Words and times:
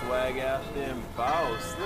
swag 0.00 0.38
out 0.38 0.62
there 0.74 0.90
and 0.90 1.16
boss. 1.16 1.76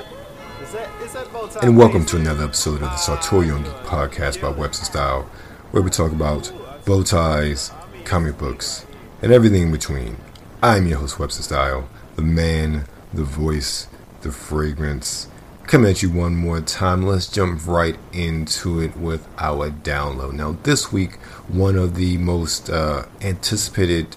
Is 0.62 0.72
that, 0.72 1.02
is 1.02 1.12
that 1.12 1.30
bow 1.30 1.46
tie 1.46 1.60
And 1.60 1.76
welcome 1.76 2.06
to 2.06 2.16
another 2.16 2.44
episode 2.44 2.76
of 2.76 2.80
the 2.80 2.96
Sartorial 2.96 3.58
Geek 3.58 3.72
Podcast 3.84 4.40
by 4.40 4.48
Webster 4.48 4.86
Style, 4.86 5.24
where 5.72 5.82
we 5.82 5.90
talk 5.90 6.12
about 6.12 6.50
bow 6.86 7.02
ties, 7.02 7.70
comic 8.04 8.38
books, 8.38 8.86
and 9.20 9.30
everything 9.30 9.64
in 9.64 9.72
between. 9.72 10.16
I'm 10.62 10.86
your 10.86 11.00
host, 11.00 11.18
Webster 11.18 11.42
Style, 11.42 11.86
the 12.16 12.22
man, 12.22 12.86
the 13.12 13.24
voice, 13.24 13.88
the 14.22 14.32
fragrance. 14.32 15.28
Coming 15.66 15.90
at 15.90 16.02
you 16.02 16.10
one 16.10 16.34
more 16.34 16.62
time. 16.62 17.02
Let's 17.02 17.28
jump 17.28 17.66
right 17.66 17.98
into 18.14 18.80
it 18.80 18.96
with 18.96 19.28
our 19.36 19.68
download. 19.68 20.32
Now, 20.32 20.52
this 20.62 20.90
week, 20.90 21.16
one 21.46 21.76
of 21.76 21.96
the 21.96 22.16
most 22.16 22.70
uh, 22.70 23.04
anticipated 23.20 24.16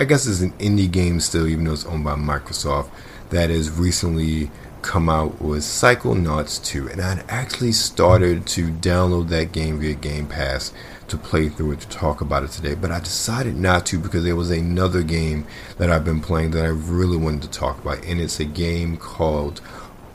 I 0.00 0.04
guess 0.04 0.28
it's 0.28 0.42
an 0.42 0.52
indie 0.52 0.88
game 0.88 1.18
still, 1.18 1.48
even 1.48 1.64
though 1.64 1.72
it's 1.72 1.84
owned 1.84 2.04
by 2.04 2.14
Microsoft, 2.14 2.88
that 3.30 3.50
has 3.50 3.68
recently 3.68 4.48
come 4.80 5.08
out 5.08 5.42
was 5.42 5.64
Psychonauts 5.64 6.64
2. 6.64 6.88
And 6.88 7.00
I'd 7.00 7.24
actually 7.28 7.72
started 7.72 8.46
to 8.46 8.68
download 8.68 9.28
that 9.30 9.50
game 9.50 9.80
via 9.80 9.94
Game 9.94 10.28
Pass 10.28 10.72
to 11.08 11.16
play 11.16 11.48
through 11.48 11.72
it 11.72 11.80
to 11.80 11.88
talk 11.88 12.20
about 12.20 12.44
it 12.44 12.52
today, 12.52 12.74
but 12.74 12.92
I 12.92 13.00
decided 13.00 13.56
not 13.56 13.86
to 13.86 13.98
because 13.98 14.22
there 14.22 14.36
was 14.36 14.50
another 14.50 15.02
game 15.02 15.46
that 15.78 15.90
I've 15.90 16.04
been 16.04 16.20
playing 16.20 16.52
that 16.52 16.64
I 16.64 16.68
really 16.68 17.16
wanted 17.16 17.42
to 17.42 17.50
talk 17.50 17.80
about, 17.80 18.04
and 18.04 18.20
it's 18.20 18.38
a 18.38 18.44
game 18.44 18.98
called 18.98 19.60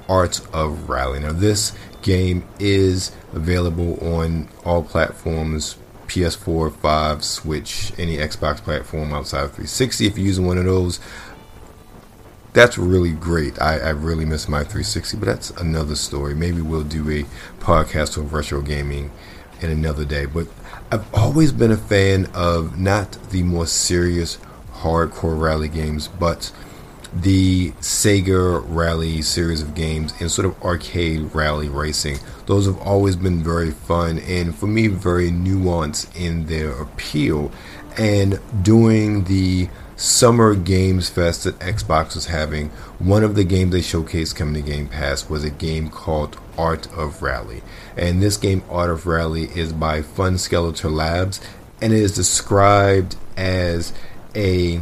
Art 0.08 0.40
of 0.54 0.90
Rally. 0.90 1.20
Now, 1.20 1.34
this 1.34 1.74
game 2.04 2.46
is 2.60 3.12
available 3.34 3.98
on 4.06 4.48
all 4.64 4.84
platforms 4.84 5.78
PS4, 6.14 6.72
5, 6.76 7.24
Switch, 7.24 7.92
any 7.98 8.18
Xbox 8.18 8.58
platform 8.58 9.14
outside 9.14 9.46
of 9.46 9.52
360. 9.54 10.06
If 10.06 10.16
you're 10.16 10.28
using 10.28 10.46
one 10.46 10.60
of 10.60 10.66
those, 10.66 11.00
that's 12.54 12.78
really 12.78 13.14
great. 13.14 13.60
I, 13.60 13.80
I 13.80 13.90
really 13.90 14.24
miss 14.24 14.48
my 14.48 14.60
360, 14.60 15.18
but 15.18 15.26
that's 15.26 15.50
another 15.50 15.96
story. 15.96 16.36
Maybe 16.36 16.62
we'll 16.62 16.84
do 16.84 17.10
a 17.10 17.24
podcast 17.60 18.16
on 18.20 18.30
retro 18.30 18.62
gaming 18.62 19.10
in 19.60 19.72
another 19.72 20.06
day. 20.06 20.28
But 20.28 20.50
I've 20.92 21.12
always 21.16 21.52
been 21.52 21.72
a 21.72 21.78
fan 21.78 22.28
of 22.36 22.80
not 22.80 23.14
the 23.32 23.42
more 23.42 23.66
serious, 23.66 24.38
hardcore 24.72 25.42
rally 25.42 25.68
games, 25.68 26.08
but 26.08 26.52
the 27.16 27.72
Sega 27.82 28.64
Rally 28.68 29.22
series 29.22 29.62
of 29.62 29.76
games 29.76 30.14
and 30.20 30.32
sort 30.32 30.46
of 30.46 30.62
arcade 30.64 31.34
rally 31.34 31.70
racing. 31.70 32.18
Those 32.46 32.66
have 32.66 32.80
always 32.80 33.16
been 33.16 33.44
very 33.44 33.72
fun 33.72 34.20
and 34.20 34.56
for 34.56 34.68
me 34.68 34.88
very 34.88 35.30
nuanced 35.30 36.16
in 36.16 36.48
their 36.48 36.72
appeal. 36.72 37.52
And 37.98 38.40
during 38.64 39.26
the 39.26 39.70
Summer 39.96 40.56
Games 40.56 41.10
Fest 41.10 41.44
that 41.44 41.60
Xbox 41.60 42.16
was 42.16 42.26
having, 42.26 42.70
one 42.98 43.24
of 43.24 43.36
the 43.36 43.44
games 43.44 43.72
they 43.72 43.82
showcased 43.82 44.36
coming 44.36 44.56
to 44.56 44.62
Game 44.62 44.88
Pass 44.88 45.30
was 45.30 45.44
a 45.44 45.52
game 45.52 45.90
called 45.90 46.38
Art 46.58 46.92
of 46.94 47.22
Rally. 47.22 47.62
And 47.96 48.22
this 48.22 48.38
game, 48.38 48.64
Art 48.70 48.90
of 48.90 49.06
Rally, 49.06 49.44
is 49.56 49.72
by 49.72 50.02
Funselektor 50.02 50.92
Labs 50.92 51.40
and 51.84 51.92
it 51.92 52.00
is 52.00 52.16
described 52.16 53.18
as 53.36 53.92
a 54.36 54.82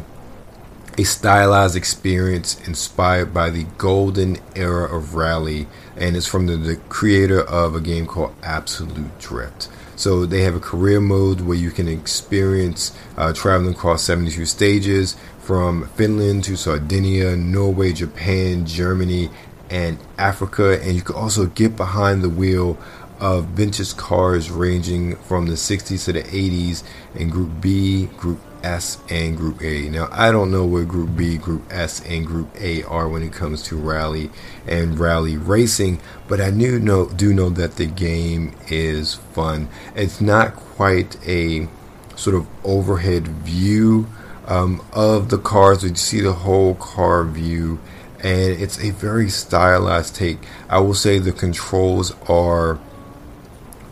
a 1.01 1.03
stylized 1.03 1.75
experience 1.75 2.59
inspired 2.67 3.33
by 3.33 3.49
the 3.49 3.63
golden 3.79 4.37
era 4.55 4.95
of 4.95 5.15
rally 5.15 5.65
and 5.97 6.15
it's 6.15 6.27
from 6.27 6.45
the, 6.45 6.55
the, 6.55 6.75
creator 6.89 7.41
of 7.41 7.75
a 7.75 7.81
game 7.81 8.05
called 8.05 8.35
absolute 8.43 9.17
drift. 9.19 9.67
So 9.95 10.25
they 10.27 10.41
have 10.43 10.55
a 10.55 10.59
career 10.59 11.01
mode 11.01 11.41
where 11.41 11.57
you 11.57 11.71
can 11.71 11.87
experience 11.87 12.95
uh, 13.17 13.33
traveling 13.33 13.73
across 13.73 14.03
72 14.03 14.45
stages 14.45 15.15
from 15.39 15.87
finland 15.89 16.43
to 16.43 16.55
sardinia 16.55 17.35
norway 17.35 17.91
japan 17.91 18.65
germany 18.65 19.29
and 19.71 19.97
africa. 20.19 20.79
And 20.81 20.93
you 20.95 21.01
can 21.01 21.15
also 21.15 21.47
get 21.47 21.75
behind 21.75 22.21
the 22.21 22.29
wheel 22.29 22.77
of 23.19 23.45
vintage 23.47 23.95
cars 23.97 24.51
ranging 24.51 25.15
from 25.15 25.47
the 25.47 25.53
60s 25.53 26.05
to 26.05 26.13
the 26.13 26.23
80s 26.23 26.83
in 27.15 27.29
group 27.29 27.59
b 27.59 28.05
group 28.17 28.39
S 28.63 28.97
and 29.09 29.37
Group 29.37 29.61
A. 29.61 29.89
Now, 29.89 30.07
I 30.11 30.31
don't 30.31 30.51
know 30.51 30.65
what 30.65 30.87
Group 30.87 31.15
B, 31.15 31.37
Group 31.37 31.63
S, 31.71 32.01
and 32.05 32.25
Group 32.25 32.49
A 32.59 32.83
are 32.83 33.07
when 33.09 33.23
it 33.23 33.33
comes 33.33 33.63
to 33.63 33.77
rally 33.77 34.29
and 34.67 34.99
rally 34.99 35.37
racing, 35.37 36.01
but 36.27 36.39
I 36.39 36.51
do 36.51 36.79
know 36.79 37.09
do 37.09 37.33
know 37.33 37.49
that 37.49 37.75
the 37.75 37.85
game 37.85 38.55
is 38.69 39.15
fun. 39.15 39.69
It's 39.95 40.21
not 40.21 40.55
quite 40.55 41.17
a 41.27 41.67
sort 42.15 42.35
of 42.35 42.47
overhead 42.63 43.27
view 43.27 44.07
um, 44.47 44.85
of 44.93 45.29
the 45.29 45.37
cars, 45.37 45.83
you 45.83 45.95
see 45.95 46.21
the 46.21 46.33
whole 46.33 46.75
car 46.75 47.23
view, 47.23 47.79
and 48.19 48.51
it's 48.61 48.79
a 48.79 48.91
very 48.91 49.29
stylized 49.29 50.15
take. 50.15 50.39
I 50.69 50.79
will 50.79 50.93
say 50.93 51.19
the 51.19 51.31
controls 51.31 52.13
are 52.27 52.79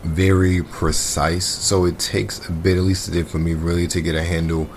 very 0.03 0.63
precise. 0.63 1.45
So 1.45 1.85
it 1.85 1.99
takes 1.99 2.47
a 2.47 2.51
bit, 2.51 2.77
at 2.77 2.83
least 2.83 3.07
it 3.09 3.11
did 3.11 3.27
for 3.27 3.39
me, 3.39 3.53
really 3.53 3.87
to 3.87 4.01
get 4.01 4.15
a 4.15 4.23
handle 4.23 4.69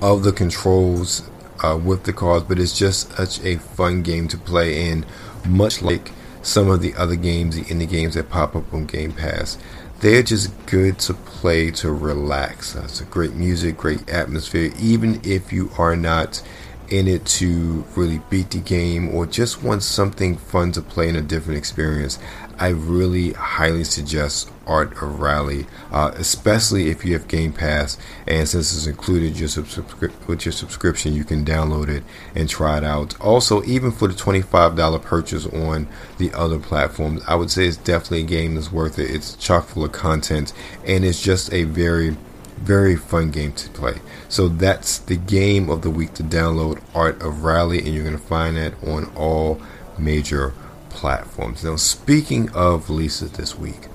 of 0.00 0.22
the 0.22 0.32
controls 0.32 1.28
uh, 1.62 1.78
with 1.82 2.04
the 2.04 2.12
cars. 2.12 2.42
But 2.42 2.58
it's 2.58 2.76
just 2.76 3.12
such 3.12 3.40
a 3.44 3.56
fun 3.56 4.02
game 4.02 4.28
to 4.28 4.38
play 4.38 4.90
in, 4.90 5.04
much 5.46 5.82
like 5.82 6.12
some 6.42 6.70
of 6.70 6.80
the 6.80 6.94
other 6.94 7.16
games, 7.16 7.56
the 7.56 7.62
indie 7.62 7.88
games 7.88 8.14
that 8.14 8.30
pop 8.30 8.56
up 8.56 8.72
on 8.72 8.86
Game 8.86 9.12
Pass. 9.12 9.58
They're 10.00 10.22
just 10.22 10.50
good 10.64 10.98
to 11.00 11.12
play 11.12 11.70
to 11.72 11.92
relax. 11.92 12.74
It's 12.74 13.02
a 13.02 13.04
great 13.04 13.34
music, 13.34 13.76
great 13.76 14.08
atmosphere, 14.08 14.72
even 14.78 15.20
if 15.24 15.52
you 15.52 15.70
are 15.76 15.94
not 15.94 16.42
in 16.90 17.06
it 17.08 17.24
to 17.24 17.84
really 17.96 18.20
beat 18.30 18.50
the 18.50 18.58
game 18.58 19.08
or 19.14 19.26
just 19.26 19.62
want 19.62 19.82
something 19.82 20.36
fun 20.36 20.72
to 20.72 20.82
play 20.82 21.08
in 21.08 21.16
a 21.16 21.22
different 21.22 21.58
experience, 21.58 22.18
I 22.58 22.68
really 22.68 23.32
highly 23.32 23.84
suggest 23.84 24.50
Art 24.66 24.92
of 25.02 25.18
Rally, 25.18 25.66
uh, 25.90 26.12
especially 26.16 26.90
if 26.90 27.04
you 27.04 27.14
have 27.14 27.26
Game 27.26 27.52
Pass. 27.54 27.96
And 28.26 28.46
since 28.46 28.76
it's 28.76 28.86
included 28.86 29.38
your 29.38 29.48
subscri- 29.48 30.12
with 30.26 30.44
your 30.44 30.52
subscription, 30.52 31.14
you 31.14 31.24
can 31.24 31.44
download 31.44 31.88
it 31.88 32.02
and 32.34 32.48
try 32.48 32.76
it 32.76 32.84
out. 32.84 33.18
Also, 33.20 33.62
even 33.64 33.92
for 33.92 34.08
the 34.08 34.14
$25 34.14 35.02
purchase 35.02 35.46
on 35.46 35.88
the 36.18 36.32
other 36.34 36.58
platforms, 36.58 37.22
I 37.26 37.34
would 37.34 37.50
say 37.50 37.66
it's 37.66 37.78
definitely 37.78 38.20
a 38.20 38.24
game 38.24 38.56
that's 38.56 38.70
worth 38.70 38.98
it. 38.98 39.10
It's 39.10 39.34
chock 39.36 39.66
full 39.66 39.84
of 39.84 39.92
content 39.92 40.52
and 40.86 41.04
it's 41.04 41.22
just 41.22 41.52
a 41.54 41.64
very 41.64 42.16
very 42.60 42.96
fun 42.96 43.30
game 43.30 43.52
to 43.52 43.70
play. 43.70 43.94
So 44.28 44.48
that's 44.48 44.98
the 44.98 45.16
game 45.16 45.68
of 45.70 45.82
the 45.82 45.90
week 45.90 46.14
to 46.14 46.22
download 46.22 46.82
Art 46.94 47.20
of 47.22 47.44
Rally, 47.44 47.78
and 47.78 47.88
you're 47.88 48.04
going 48.04 48.16
to 48.16 48.22
find 48.22 48.56
that 48.56 48.74
on 48.86 49.12
all 49.16 49.60
major 49.98 50.54
platforms. 50.88 51.64
Now, 51.64 51.76
speaking 51.76 52.50
of 52.50 52.88
releases 52.88 53.32
this 53.32 53.58
week, 53.58 53.88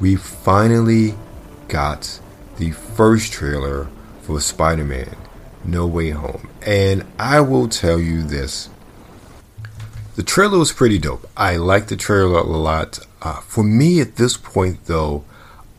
we 0.00 0.16
finally 0.16 1.14
got 1.68 2.20
the 2.56 2.70
first 2.72 3.32
trailer 3.32 3.88
for 4.22 4.40
Spider 4.40 4.84
Man 4.84 5.16
No 5.64 5.86
Way 5.86 6.10
Home. 6.10 6.48
And 6.66 7.04
I 7.18 7.40
will 7.40 7.68
tell 7.68 8.00
you 8.00 8.22
this 8.22 8.70
the 10.16 10.24
trailer 10.24 10.58
was 10.58 10.72
pretty 10.72 10.98
dope. 10.98 11.30
I 11.36 11.58
liked 11.58 11.90
the 11.90 11.96
trailer 11.96 12.40
a 12.40 12.42
lot. 12.42 12.98
Uh, 13.22 13.40
for 13.40 13.62
me, 13.62 14.00
at 14.00 14.16
this 14.16 14.36
point, 14.36 14.86
though, 14.86 15.24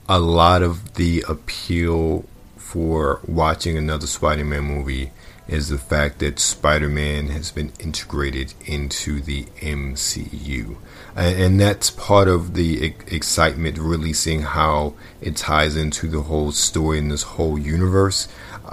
a 0.10 0.20
lot 0.20 0.64
of 0.64 0.96
the 0.96 1.24
appeal 1.30 2.26
for 2.58 3.22
watching 3.28 3.78
another 3.78 4.08
Spider 4.08 4.44
Man 4.44 4.64
movie 4.64 5.12
is 5.48 5.70
the 5.70 5.78
fact 5.78 6.18
that 6.18 6.40
Spider 6.40 6.90
Man 6.90 7.28
has 7.28 7.52
been 7.52 7.72
integrated 7.80 8.56
into 8.66 9.22
the 9.22 9.46
MCU. 9.62 10.78
And 11.16 11.60
that's 11.60 11.92
part 11.92 12.28
of 12.28 12.56
the 12.56 12.96
excitement, 13.08 13.78
really 13.78 14.14
seeing 14.14 14.42
how 14.42 14.96
it 15.22 15.36
ties 15.36 15.76
into 15.76 16.08
the 16.08 16.22
whole 16.24 16.52
story 16.54 16.98
in 16.98 17.10
this 17.10 17.24
whole 17.24 17.60
universe. 17.60 18.28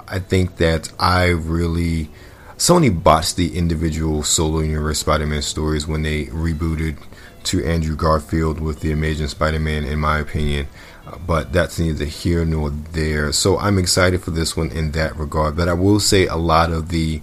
I 0.07 0.19
think 0.19 0.57
that 0.57 0.91
I 0.99 1.27
really. 1.27 2.09
Sony 2.57 2.91
botched 3.03 3.35
the 3.35 3.57
individual 3.57 4.23
solo 4.23 4.59
universe 4.59 4.99
Spider 4.99 5.27
Man 5.27 5.41
stories 5.41 5.87
when 5.87 6.01
they 6.01 6.25
rebooted 6.25 6.97
to 7.43 7.63
Andrew 7.63 7.95
Garfield 7.95 8.59
with 8.59 8.81
the 8.81 8.91
Amazing 8.91 9.27
Spider 9.27 9.59
Man, 9.59 9.83
in 9.83 9.99
my 9.99 10.19
opinion 10.19 10.67
but 11.25 11.53
that's 11.53 11.79
neither 11.79 12.05
here 12.05 12.45
nor 12.45 12.69
there. 12.69 13.31
So 13.31 13.57
I'm 13.57 13.77
excited 13.77 14.21
for 14.21 14.31
this 14.31 14.57
one 14.57 14.71
in 14.71 14.91
that 14.91 15.15
regard. 15.15 15.55
But 15.55 15.69
I 15.69 15.73
will 15.73 15.99
say 15.99 16.27
a 16.27 16.35
lot 16.35 16.71
of 16.71 16.89
the 16.89 17.21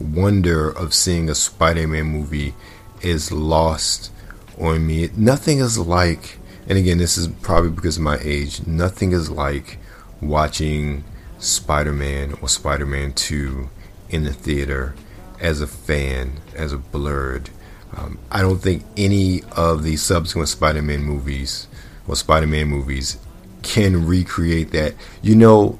wonder 0.00 0.70
of 0.70 0.94
seeing 0.94 1.28
a 1.28 1.34
Spider 1.34 1.86
Man 1.86 2.06
movie 2.06 2.54
is 3.02 3.30
lost 3.30 4.10
on 4.58 4.86
me. 4.86 5.10
Nothing 5.16 5.58
is 5.58 5.78
like, 5.78 6.38
and 6.68 6.78
again, 6.78 6.98
this 6.98 7.18
is 7.18 7.28
probably 7.42 7.70
because 7.70 7.96
of 7.96 8.02
my 8.02 8.18
age, 8.22 8.66
nothing 8.66 9.12
is 9.12 9.30
like 9.30 9.78
watching 10.20 11.04
Spider 11.38 11.92
Man 11.92 12.34
or 12.40 12.48
Spider 12.48 12.86
Man 12.86 13.12
2 13.12 13.68
in 14.10 14.24
the 14.24 14.32
theater 14.32 14.94
as 15.40 15.60
a 15.60 15.66
fan, 15.66 16.40
as 16.54 16.72
a 16.72 16.78
blurred. 16.78 17.50
Um, 17.96 18.18
I 18.30 18.42
don't 18.42 18.58
think 18.58 18.84
any 18.96 19.42
of 19.56 19.82
the 19.82 19.96
subsequent 19.96 20.48
Spider 20.48 20.82
Man 20.82 21.02
movies 21.02 21.68
or 22.08 22.16
Spider-Man 22.16 22.66
movies 22.66 23.18
can 23.62 24.06
recreate 24.06 24.72
that. 24.72 24.94
You 25.22 25.36
know, 25.36 25.78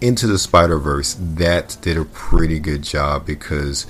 Into 0.00 0.26
the 0.28 0.38
Spider 0.38 0.78
Verse 0.78 1.16
that 1.18 1.76
did 1.82 1.98
a 1.98 2.04
pretty 2.04 2.60
good 2.60 2.82
job 2.82 3.26
because 3.26 3.86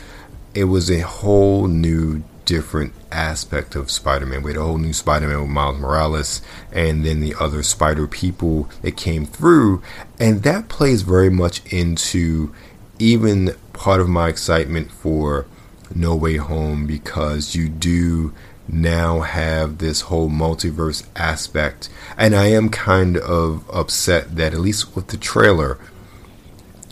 it 0.55 0.65
was 0.65 0.91
a 0.91 1.01
whole 1.01 1.69
new 1.69 2.25
different 2.47 2.95
aspect 3.13 3.77
of 3.77 3.91
Spider-Man. 3.91 4.43
We 4.43 4.53
had 4.53 4.61
a 4.61 4.65
whole 4.65 4.79
new 4.79 4.95
Spider-Man 4.95 5.43
with 5.43 5.51
Miles 5.51 5.79
Morales 5.79 6.41
and 6.73 7.05
then 7.05 7.21
the 7.21 7.35
other 7.39 7.63
Spider 7.63 8.07
people 8.07 8.71
that 8.81 8.97
came 8.97 9.27
through 9.27 9.83
and 10.19 10.43
that 10.45 10.69
plays 10.69 11.03
very 11.03 11.29
much 11.29 11.61
into 11.71 12.55
even 12.99 13.55
part 13.73 14.01
of 14.01 14.09
my 14.09 14.29
excitement 14.29 14.91
for 14.91 15.47
No 15.95 16.15
Way 16.15 16.37
Home 16.37 16.87
because 16.87 17.55
you 17.55 17.69
do 17.69 18.33
now 18.69 19.21
have 19.21 19.79
this 19.79 20.03
whole 20.03 20.29
multiverse 20.29 21.07
aspect. 21.17 21.89
And 22.17 22.35
I 22.35 22.47
am 22.47 22.69
kind 22.69 23.17
of 23.17 23.69
upset 23.71 24.37
that, 24.37 24.53
at 24.53 24.61
least 24.61 24.95
with 24.95 25.09
the 25.09 25.17
trailer, 25.17 25.79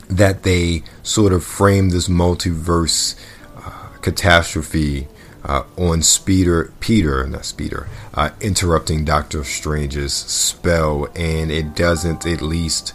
that 0.08 0.42
they 0.42 0.82
sort 1.02 1.32
of 1.32 1.44
framed 1.44 1.90
this 1.90 2.08
multiverse 2.08 3.18
uh, 3.56 3.88
catastrophe 4.00 5.08
uh, 5.44 5.64
on 5.76 6.02
Speeder, 6.02 6.72
Peter, 6.80 7.26
not 7.26 7.44
Speeder, 7.44 7.88
uh, 8.14 8.30
interrupting 8.40 9.04
Doctor 9.04 9.44
Strange's 9.44 10.12
spell, 10.12 11.08
and 11.14 11.50
it 11.50 11.74
doesn't, 11.74 12.26
at 12.26 12.42
least 12.42 12.94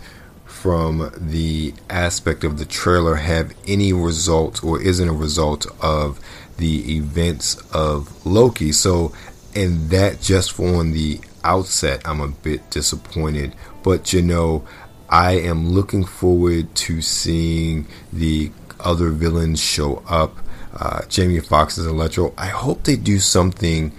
from 0.61 1.11
the 1.17 1.73
aspect 1.89 2.43
of 2.43 2.59
the 2.59 2.65
trailer, 2.65 3.15
have 3.15 3.51
any 3.67 3.91
result 3.91 4.63
or 4.63 4.79
isn't 4.79 5.09
a 5.09 5.13
result 5.13 5.65
of 5.81 6.19
the 6.57 6.97
events 6.97 7.55
of 7.73 8.23
Loki. 8.27 8.71
So, 8.71 9.11
and 9.55 9.89
that 9.89 10.21
just 10.21 10.59
on 10.59 10.91
the 10.91 11.19
outset, 11.43 12.03
I'm 12.05 12.21
a 12.21 12.27
bit 12.27 12.69
disappointed. 12.69 13.55
But 13.81 14.13
you 14.13 14.21
know, 14.21 14.63
I 15.09 15.31
am 15.31 15.69
looking 15.69 16.05
forward 16.05 16.75
to 16.75 17.01
seeing 17.01 17.87
the 18.13 18.51
other 18.79 19.09
villains 19.09 19.59
show 19.59 20.03
up. 20.07 20.37
Uh, 20.75 21.01
Jamie 21.09 21.39
Foxx's 21.39 21.87
Electro. 21.87 22.35
I 22.37 22.47
hope 22.47 22.83
they 22.83 22.97
do 22.97 23.17
something 23.17 23.93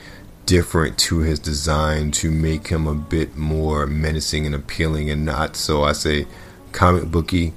different 0.46 0.96
to 0.98 1.18
his 1.18 1.40
design 1.40 2.12
to 2.12 2.30
make 2.30 2.68
him 2.68 2.86
a 2.86 2.94
bit 2.94 3.36
more 3.36 3.86
menacing 3.86 4.46
and 4.46 4.54
appealing 4.54 5.10
and 5.10 5.24
not 5.24 5.56
so 5.56 5.82
I 5.84 5.92
say 5.92 6.26
comic 6.72 7.04
booky 7.04 7.52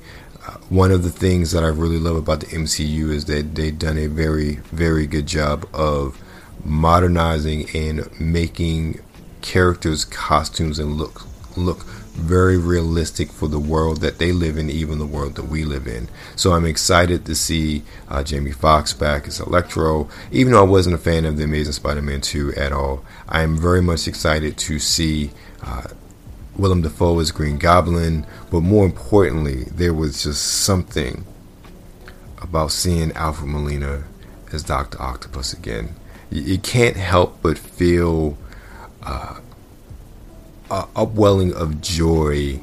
one 0.70 0.92
of 0.92 1.04
the 1.04 1.10
things 1.10 1.52
that 1.52 1.64
I 1.64 1.68
really 1.68 2.00
love 2.00 2.16
about 2.16 2.40
the 2.42 2.48
MCU 2.48 3.10
is 3.10 3.26
that 3.26 3.56
they've 3.56 3.78
done 3.78 3.98
a 3.98 4.08
very, 4.08 4.56
very 4.72 5.08
good 5.08 5.26
job 5.26 5.68
of 5.74 6.22
modernizing 6.64 7.70
and 7.76 8.20
making 8.20 9.00
characters' 9.42 10.06
costumes 10.06 10.80
and 10.80 10.96
look 10.96 11.24
look 11.56 11.84
very 12.16 12.58
realistic 12.58 13.30
for 13.32 13.48
the 13.48 13.60
world 13.60 14.02
that 14.02 14.20
they 14.20 14.32
live 14.32 14.58
in, 14.58 14.70
even 14.70 15.00
the 15.00 15.06
world 15.06 15.36
that 15.36 15.46
we 15.46 15.64
live 15.64 15.88
in. 15.88 16.08
So 16.36 16.54
I'm 16.54 16.66
excited 16.66 17.26
to 17.26 17.36
see 17.36 17.84
uh, 18.10 18.24
Jamie 18.24 18.52
Foxx 18.52 18.94
back 18.94 19.28
as 19.28 19.40
Electro. 19.40 20.10
Even 20.32 20.54
though 20.54 20.62
I 20.62 20.68
wasn't 20.68 20.96
a 20.96 21.00
fan 21.00 21.26
of 21.26 21.38
the 21.38 21.44
Amazing 21.44 21.74
Spider-Man 21.74 22.22
2 22.22 22.54
at 22.56 22.72
all, 22.72 23.06
I 23.28 23.42
am 23.42 23.58
very 23.58 23.82
much 23.82 24.08
excited 24.08 24.58
to 24.58 24.80
see. 24.80 25.32
Uh, 25.62 25.88
Willem 26.57 26.81
Dafoe 26.81 27.19
as 27.19 27.31
Green 27.31 27.57
Goblin, 27.57 28.25
but 28.52 28.62
more 28.62 28.86
importantly, 28.86 29.66
there 29.66 29.94
was 29.94 30.24
just 30.24 30.44
something 30.44 31.25
about 32.42 32.72
seeing 32.72 33.12
Alfred 33.13 33.50
Molina 33.50 34.06
as 34.52 34.63
Doctor 34.63 35.02
Octopus 35.02 35.54
again. 35.54 35.96
You, 36.30 36.57
can't 36.57 36.98
help 36.98 37.42
but 37.42 37.57
feel 37.57 38.38
uh, 39.04 39.40
a 40.72 40.88
upwelling 40.96 41.54
of 41.54 41.81
joy 41.81 42.60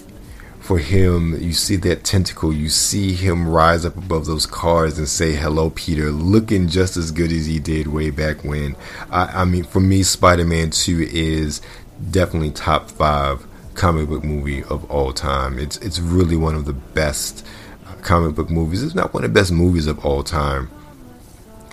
for 0.60 0.78
him. 0.78 1.40
You 1.40 1.52
see 1.52 1.76
that 1.76 2.04
tentacle, 2.04 2.52
you 2.52 2.68
see 2.68 3.14
him 3.14 3.48
rise 3.48 3.84
up 3.84 3.96
above 3.96 4.26
those 4.26 4.46
cars 4.46 4.98
and 4.98 5.08
say, 5.08 5.34
"Hello, 5.34 5.70
Peter," 5.70 6.10
looking 6.10 6.68
just 6.68 6.96
as 6.96 7.12
good 7.12 7.32
as 7.32 7.46
he 7.46 7.58
did 7.60 7.86
way 7.86 8.10
back 8.10 8.44
when. 8.44 8.76
I, 9.10 9.42
I 9.42 9.44
mean, 9.44 9.64
for 9.64 9.80
me, 9.80 10.02
Spider-Man 10.02 10.70
Two 10.70 11.06
is 11.10 11.62
definitely 12.10 12.50
top 12.50 12.90
five 12.90 13.46
comic 13.74 14.08
book 14.08 14.24
movie 14.24 14.62
of 14.64 14.90
all 14.90 15.12
time. 15.12 15.58
It's 15.58 15.76
it's 15.78 15.98
really 15.98 16.36
one 16.36 16.54
of 16.54 16.64
the 16.64 16.72
best 16.72 17.46
uh, 17.86 17.94
comic 18.02 18.34
book 18.34 18.50
movies. 18.50 18.82
It's 18.82 18.94
not 18.94 19.14
one 19.14 19.24
of 19.24 19.32
the 19.32 19.40
best 19.40 19.52
movies 19.52 19.86
of 19.86 20.04
all 20.04 20.22
time, 20.22 20.70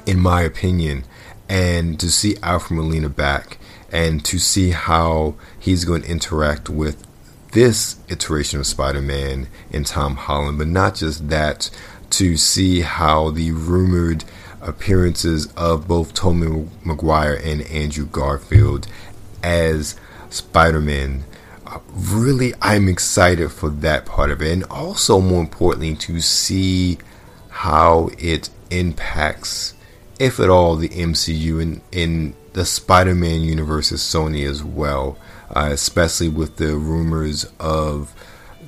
in 0.06 0.19
my 0.19 0.42
opinion. 0.42 1.04
And 1.48 2.00
to 2.00 2.12
see 2.12 2.38
Alfred 2.44 2.78
Molina 2.78 3.10
back, 3.10 3.57
and 3.92 4.24
to 4.25 4.38
see 4.38 4.69
how 4.72 5.36
he's 5.60 5.84
going 5.84 6.04
to 6.04 6.10
interact 6.10 6.69
with 6.69 7.06
this 7.54 7.98
iteration 8.10 8.60
of 8.60 8.68
Spider-Man 8.68 9.48
and 9.72 9.86
Tom 9.86 10.16
Holland, 10.16 10.60
but 10.60 10.68
not 10.68 10.94
just 10.94 11.30
that, 11.30 11.72
to 12.12 12.38
see 12.38 12.81
how 12.81 13.31
the 13.31 13.51
rumored 13.51 14.24
appearances 14.62 15.51
of 15.54 15.88
both 15.88 16.13
Tobey 16.13 16.69
Maguire 16.84 17.40
and 17.44 17.62
Andrew 17.63 18.06
Garfield 18.06 18.88
as 19.42 19.96
Spider-Man 20.30 21.24
really 21.94 22.54
I'm 22.62 22.88
excited 22.88 23.51
for 23.51 23.69
that 23.69 24.06
part 24.06 24.31
of 24.31 24.42
it, 24.42 24.51
and 24.51 24.63
also 24.66 25.19
more 25.19 25.42
importantly 25.42 25.95
to 25.95 26.21
see 26.21 26.98
how 27.50 28.10
it 28.18 28.50
impacts, 28.69 29.74
if 30.19 30.39
at 30.39 30.50
all, 30.50 30.75
the 30.75 30.89
MCU 30.89 31.62
and 31.62 31.81
in 31.92 32.36
the 32.54 32.66
Spider-Man 32.66 33.42
universe 33.42 33.92
as 33.92 34.01
Sony 34.01 34.48
as 34.50 34.63
well, 34.63 35.18
uh, 35.56 35.69
especially 35.71 36.30
with 36.30 36.57
the 36.57 36.75
rumors 36.75 37.45
of 37.60 38.13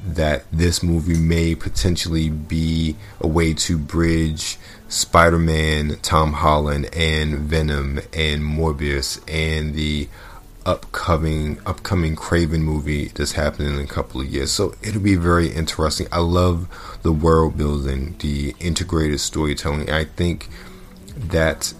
that 0.05 0.43
this 0.51 0.81
movie 0.81 1.17
may 1.17 1.53
potentially 1.53 2.29
be 2.29 2.95
a 3.19 3.27
way 3.27 3.53
to 3.53 3.77
bridge 3.77 4.57
Spider-Man, 4.87 5.97
Tom 6.01 6.33
Holland, 6.33 6.89
and 6.93 7.37
Venom, 7.39 7.99
and 8.13 8.41
Morbius, 8.41 9.21
and 9.27 9.73
the 9.73 10.07
upcoming 10.65 11.59
upcoming 11.65 12.15
Kraven 12.15 12.61
movie 12.61 13.07
that's 13.07 13.33
happening 13.33 13.73
in 13.75 13.79
a 13.79 13.87
couple 13.87 14.21
of 14.21 14.27
years. 14.27 14.51
So 14.51 14.75
it'll 14.81 15.01
be 15.01 15.15
very 15.15 15.49
interesting. 15.49 16.07
I 16.11 16.19
love 16.19 16.67
the 17.01 17.11
world 17.11 17.57
building, 17.57 18.15
the 18.19 18.55
integrated 18.59 19.19
storytelling. 19.19 19.89
I 19.89 20.05
think 20.05 20.49
that 21.15 21.73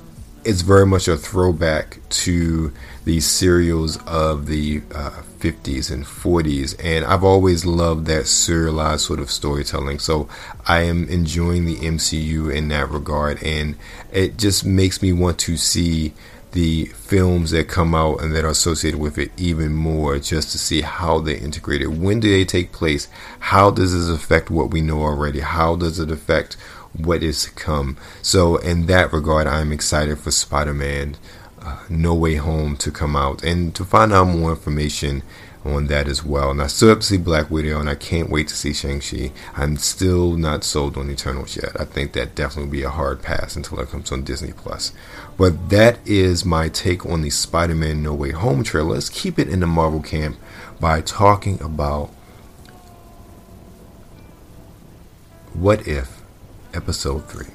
it's 0.43 0.61
very 0.61 0.85
much 0.85 1.07
a 1.07 1.17
throwback 1.17 1.99
to 2.09 2.73
these 3.05 3.25
serials 3.25 3.97
of 4.07 4.47
the 4.47 4.81
uh, 4.93 5.21
50s 5.39 5.91
and 5.91 6.05
40s, 6.05 6.75
and 6.83 7.05
I've 7.05 7.23
always 7.23 7.65
loved 7.65 8.07
that 8.07 8.27
serialized 8.27 9.01
sort 9.01 9.19
of 9.19 9.29
storytelling. 9.29 9.99
So 9.99 10.27
I 10.67 10.81
am 10.81 11.07
enjoying 11.09 11.65
the 11.65 11.77
MCU 11.77 12.53
in 12.53 12.67
that 12.69 12.89
regard, 12.89 13.41
and 13.43 13.75
it 14.11 14.37
just 14.37 14.65
makes 14.65 15.01
me 15.01 15.13
want 15.13 15.39
to 15.39 15.57
see 15.57 16.13
the 16.51 16.85
films 16.85 17.51
that 17.51 17.67
come 17.67 17.95
out 17.95 18.21
and 18.21 18.35
that 18.35 18.43
are 18.43 18.49
associated 18.49 18.99
with 18.99 19.17
it 19.17 19.31
even 19.37 19.73
more 19.73 20.19
just 20.19 20.51
to 20.51 20.57
see 20.57 20.81
how 20.81 21.19
they 21.19 21.37
integrate 21.37 21.81
it. 21.81 21.87
When 21.87 22.19
do 22.19 22.29
they 22.29 22.45
take 22.45 22.71
place? 22.71 23.07
How 23.39 23.71
does 23.71 23.93
this 23.93 24.13
affect 24.13 24.49
what 24.49 24.71
we 24.71 24.81
know 24.81 25.01
already? 25.01 25.39
How 25.39 25.75
does 25.75 25.99
it 25.99 26.11
affect 26.11 26.55
what 26.93 27.23
is 27.23 27.45
to 27.45 27.51
come? 27.51 27.97
So, 28.21 28.57
in 28.57 28.87
that 28.87 29.13
regard, 29.13 29.47
I'm 29.47 29.71
excited 29.71 30.19
for 30.19 30.31
Spider 30.31 30.73
Man 30.73 31.15
uh, 31.61 31.79
No 31.89 32.13
Way 32.13 32.35
Home 32.35 32.75
to 32.77 32.91
come 32.91 33.15
out 33.15 33.43
and 33.43 33.73
to 33.75 33.85
find 33.85 34.11
out 34.11 34.25
more 34.25 34.51
information 34.51 35.23
on 35.63 35.87
that 35.87 36.07
as 36.07 36.23
well. 36.23 36.51
And 36.51 36.61
I 36.61 36.67
still 36.67 36.89
have 36.89 36.99
to 36.99 37.05
see 37.05 37.17
Black 37.17 37.51
Widow, 37.51 37.79
and 37.79 37.89
I 37.89 37.95
can't 37.95 38.29
wait 38.29 38.47
to 38.47 38.55
see 38.55 38.73
Shang-Chi. 38.73 39.31
I'm 39.55 39.77
still 39.77 40.35
not 40.35 40.63
sold 40.63 40.97
on 40.97 41.09
Eternals 41.11 41.55
yet. 41.55 41.79
I 41.79 41.85
think 41.85 42.13
that 42.13 42.33
definitely 42.35 42.65
will 42.65 42.71
be 42.71 42.83
a 42.83 42.89
hard 42.89 43.21
pass 43.21 43.55
until 43.55 43.79
it 43.79 43.89
comes 43.89 44.11
on 44.11 44.23
Disney 44.23 44.53
Plus. 44.53 44.91
But 45.37 45.69
that 45.69 45.99
is 46.05 46.43
my 46.45 46.69
take 46.69 47.05
on 47.05 47.21
the 47.21 47.29
Spider-Man 47.29 48.01
No 48.01 48.13
Way 48.13 48.31
Home 48.31 48.63
trailer. 48.63 48.95
Let's 48.95 49.09
keep 49.09 49.37
it 49.37 49.49
in 49.49 49.59
the 49.59 49.67
Marvel 49.67 50.01
camp 50.01 50.37
by 50.79 51.01
talking 51.01 51.61
about 51.61 52.07
What 55.53 55.87
If 55.87 56.21
Episode 56.73 57.29
3. 57.29 57.45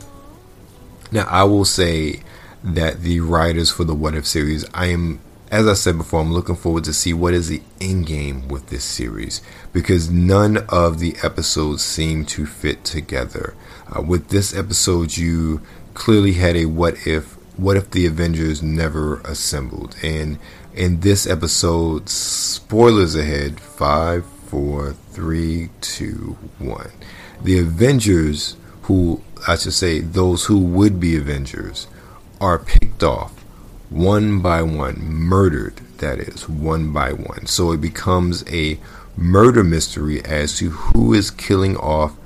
Now, 1.10 1.26
I 1.28 1.44
will 1.44 1.64
say 1.64 2.22
that 2.62 3.00
the 3.02 3.20
writers 3.20 3.70
for 3.70 3.84
the 3.84 3.94
What 3.94 4.14
If 4.14 4.26
series, 4.26 4.64
I 4.74 4.86
am 4.86 5.20
as 5.50 5.68
I 5.68 5.74
said 5.74 5.96
before, 5.96 6.20
I'm 6.20 6.32
looking 6.32 6.56
forward 6.56 6.84
to 6.84 6.92
see 6.92 7.12
what 7.12 7.34
is 7.34 7.48
the 7.48 7.62
end 7.80 8.06
game 8.06 8.48
with 8.48 8.66
this 8.68 8.84
series 8.84 9.40
because 9.72 10.10
none 10.10 10.58
of 10.68 10.98
the 10.98 11.16
episodes 11.22 11.82
seem 11.84 12.24
to 12.26 12.46
fit 12.46 12.84
together. 12.84 13.54
Uh, 13.94 14.02
with 14.02 14.28
this 14.28 14.56
episode, 14.56 15.16
you 15.16 15.60
clearly 15.94 16.34
had 16.34 16.56
a 16.56 16.66
what 16.66 17.06
if. 17.06 17.36
What 17.56 17.78
if 17.78 17.90
the 17.90 18.04
Avengers 18.04 18.62
never 18.62 19.20
assembled? 19.20 19.96
And 20.02 20.38
in 20.74 21.00
this 21.00 21.26
episode, 21.26 22.10
spoilers 22.10 23.14
ahead 23.14 23.58
five, 23.58 24.26
four, 24.26 24.92
three, 24.92 25.70
two, 25.80 26.36
one. 26.58 26.90
The 27.42 27.58
Avengers, 27.58 28.56
who 28.82 29.22
I 29.48 29.56
should 29.56 29.72
say, 29.72 30.00
those 30.00 30.44
who 30.44 30.58
would 30.58 31.00
be 31.00 31.16
Avengers, 31.16 31.86
are 32.38 32.58
picked 32.58 33.02
off 33.02 33.35
one 33.90 34.40
by 34.40 34.62
one, 34.62 34.98
murdered, 35.00 35.76
that 35.98 36.18
is, 36.18 36.48
one 36.48 36.92
by 36.92 37.12
one. 37.12 37.46
So 37.46 37.72
it 37.72 37.80
becomes 37.80 38.44
a 38.52 38.78
murder 39.16 39.64
mystery 39.64 40.24
as 40.24 40.58
to 40.58 40.70
who 40.70 41.14
is 41.14 41.30
killing 41.30 41.76
off 41.76 42.16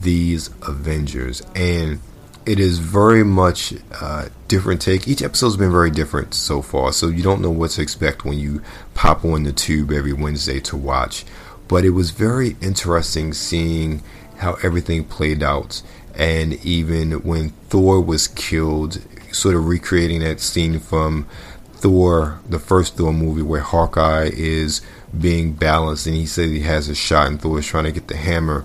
these 0.00 0.50
Avengers. 0.62 1.42
And 1.54 2.00
it 2.46 2.58
is 2.58 2.78
very 2.78 3.22
much 3.22 3.74
uh, 4.00 4.28
different 4.48 4.80
take. 4.80 5.06
Each 5.06 5.22
episode's 5.22 5.56
been 5.56 5.70
very 5.70 5.90
different 5.90 6.34
so 6.34 6.62
far, 6.62 6.92
so 6.92 7.08
you 7.08 7.22
don't 7.22 7.42
know 7.42 7.50
what 7.50 7.70
to 7.72 7.82
expect 7.82 8.24
when 8.24 8.38
you 8.38 8.62
pop 8.94 9.24
on 9.24 9.42
the 9.42 9.52
tube 9.52 9.92
every 9.92 10.12
Wednesday 10.12 10.58
to 10.60 10.76
watch. 10.76 11.24
But 11.68 11.84
it 11.84 11.90
was 11.90 12.10
very 12.10 12.56
interesting 12.60 13.32
seeing 13.32 14.02
how 14.38 14.54
everything 14.62 15.04
played 15.04 15.42
out, 15.42 15.82
and 16.20 16.54
even 16.64 17.12
when 17.22 17.48
Thor 17.68 18.00
was 18.00 18.28
killed, 18.28 19.00
sort 19.32 19.56
of 19.56 19.66
recreating 19.66 20.20
that 20.20 20.38
scene 20.38 20.78
from 20.78 21.26
Thor, 21.72 22.40
the 22.48 22.60
first 22.60 22.96
Thor 22.96 23.12
movie, 23.12 23.42
where 23.42 23.60
Hawkeye 23.62 24.30
is 24.32 24.82
being 25.18 25.54
balanced, 25.54 26.06
and 26.06 26.14
he 26.14 26.26
says 26.26 26.50
he 26.50 26.60
has 26.60 26.88
a 26.88 26.94
shot, 26.94 27.26
and 27.26 27.40
Thor 27.40 27.58
is 27.58 27.66
trying 27.66 27.84
to 27.84 27.92
get 27.92 28.06
the 28.06 28.16
hammer 28.16 28.64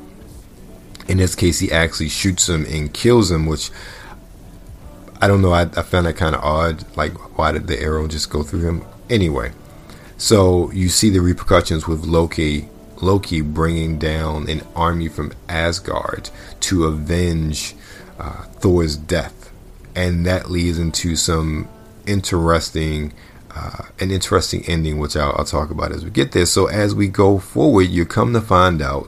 in 1.08 1.18
this 1.18 1.36
case, 1.36 1.60
he 1.60 1.72
actually 1.72 2.10
shoots 2.10 2.50
him 2.50 2.66
and 2.66 2.94
kills 2.94 3.32
him, 3.32 3.46
which 3.46 3.72
I 5.22 5.28
don't 5.28 5.42
know. 5.42 5.54
I, 5.54 5.62
I 5.62 5.82
found 5.82 6.08
that 6.08 6.18
kind 6.18 6.36
of 6.36 6.44
odd. 6.44 6.86
Like, 6.98 7.38
why 7.38 7.52
did 7.52 7.68
the 7.68 7.80
arrow 7.80 8.08
just 8.08 8.30
go 8.30 8.44
through 8.44 8.68
him? 8.68 8.86
Anyway, 9.10 9.52
so 10.18 10.72
you 10.72 10.90
see 10.90 11.10
the 11.10 11.22
repercussions 11.22 11.88
with 11.88 12.06
Loki. 12.06 12.70
Loki 13.06 13.42
bringing 13.42 14.00
down 14.00 14.50
an 14.50 14.62
army 14.76 15.08
from 15.08 15.32
Asgard 15.48 16.32
to 16.62 16.86
avenge 16.86 17.76
uh, 18.18 18.46
Thor's 18.46 18.98
death, 18.98 19.52
and 19.96 20.26
that 20.26 20.50
leads 20.50 20.80
into 20.80 21.16
some 21.16 21.68
interesting, 22.08 23.14
uh, 23.56 23.84
an 24.00 24.10
interesting 24.10 24.66
ending, 24.66 24.98
which 24.98 25.16
I'll, 25.16 25.36
I'll 25.38 25.46
talk 25.46 25.70
about 25.70 25.92
as 25.92 26.04
we 26.04 26.10
get 26.10 26.32
there. 26.32 26.48
So 26.48 26.66
as 26.66 26.96
we 26.96 27.08
go 27.08 27.38
forward, 27.38 27.84
you 27.84 28.06
come 28.06 28.34
to 28.34 28.42
find 28.42 28.82
out 28.82 29.08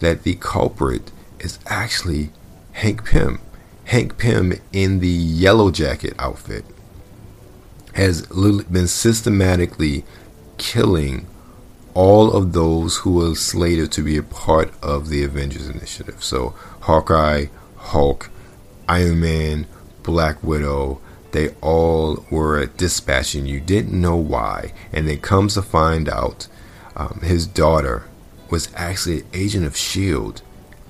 that 0.00 0.22
the 0.22 0.36
culprit 0.36 1.10
is 1.38 1.58
actually 1.66 2.30
Hank 2.72 3.04
Pym. 3.04 3.40
Hank 3.84 4.16
Pym 4.16 4.54
in 4.72 5.00
the 5.00 5.06
yellow 5.08 5.70
jacket 5.70 6.14
outfit 6.18 6.64
has 7.92 8.22
been 8.22 8.88
systematically 8.88 10.04
killing 10.56 11.26
all 11.94 12.32
of 12.32 12.52
those 12.52 12.98
who 12.98 13.14
were 13.14 13.34
slated 13.34 13.92
to 13.92 14.02
be 14.02 14.16
a 14.16 14.22
part 14.22 14.72
of 14.82 15.08
the 15.08 15.22
Avengers 15.22 15.68
Initiative. 15.68 16.22
So, 16.22 16.54
Hawkeye, 16.80 17.46
Hulk, 17.76 18.30
Iron 18.88 19.20
Man, 19.20 19.66
Black 20.02 20.42
Widow, 20.42 21.00
they 21.32 21.50
all 21.60 22.24
were 22.30 22.66
dispatching. 22.66 23.46
You 23.46 23.60
didn't 23.60 24.00
know 24.00 24.16
why. 24.16 24.72
And 24.92 25.08
then 25.08 25.18
comes 25.18 25.54
to 25.54 25.62
find 25.62 26.08
out 26.08 26.48
um, 26.96 27.20
his 27.22 27.46
daughter 27.46 28.04
was 28.50 28.68
actually 28.76 29.20
an 29.20 29.26
agent 29.32 29.66
of 29.66 29.74
S.H.I.E.L.D 29.74 30.42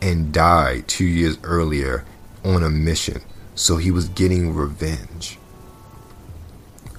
and 0.02 0.32
died 0.34 0.86
two 0.86 1.06
years 1.06 1.38
earlier 1.42 2.04
on 2.44 2.62
a 2.62 2.68
mission. 2.68 3.22
So 3.54 3.78
he 3.78 3.90
was 3.90 4.08
getting 4.08 4.54
revenge. 4.54 5.38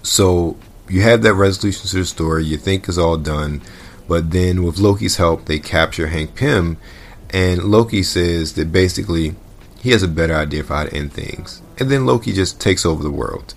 So 0.02 0.58
you 0.90 1.02
have 1.02 1.22
that 1.22 1.36
resolution 1.36 1.88
to 1.88 1.98
the 1.98 2.06
story. 2.06 2.46
You 2.46 2.58
think 2.58 2.90
is 2.90 2.98
all 2.98 3.18
done. 3.18 3.62
But 4.08 4.32
then 4.32 4.64
with 4.64 4.78
Loki's 4.78 5.18
help, 5.18 5.46
they 5.46 5.60
capture 5.60 6.08
Hank 6.08 6.36
Pym. 6.36 6.78
And 7.32 7.64
Loki 7.64 8.04
says 8.04 8.54
that 8.54 8.72
basically 8.72 9.36
he 9.82 9.92
has 9.92 10.04
a 10.04 10.08
better 10.08 10.36
idea 10.36 10.64
for 10.64 10.76
how 10.76 10.84
to 10.86 10.94
end 10.94 11.14
things. 11.14 11.62
And 11.80 11.90
then 11.90 12.06
Loki 12.06 12.32
just 12.34 12.62
takes 12.62 12.86
over 12.86 13.04
the 13.04 13.12
world. 13.12 13.54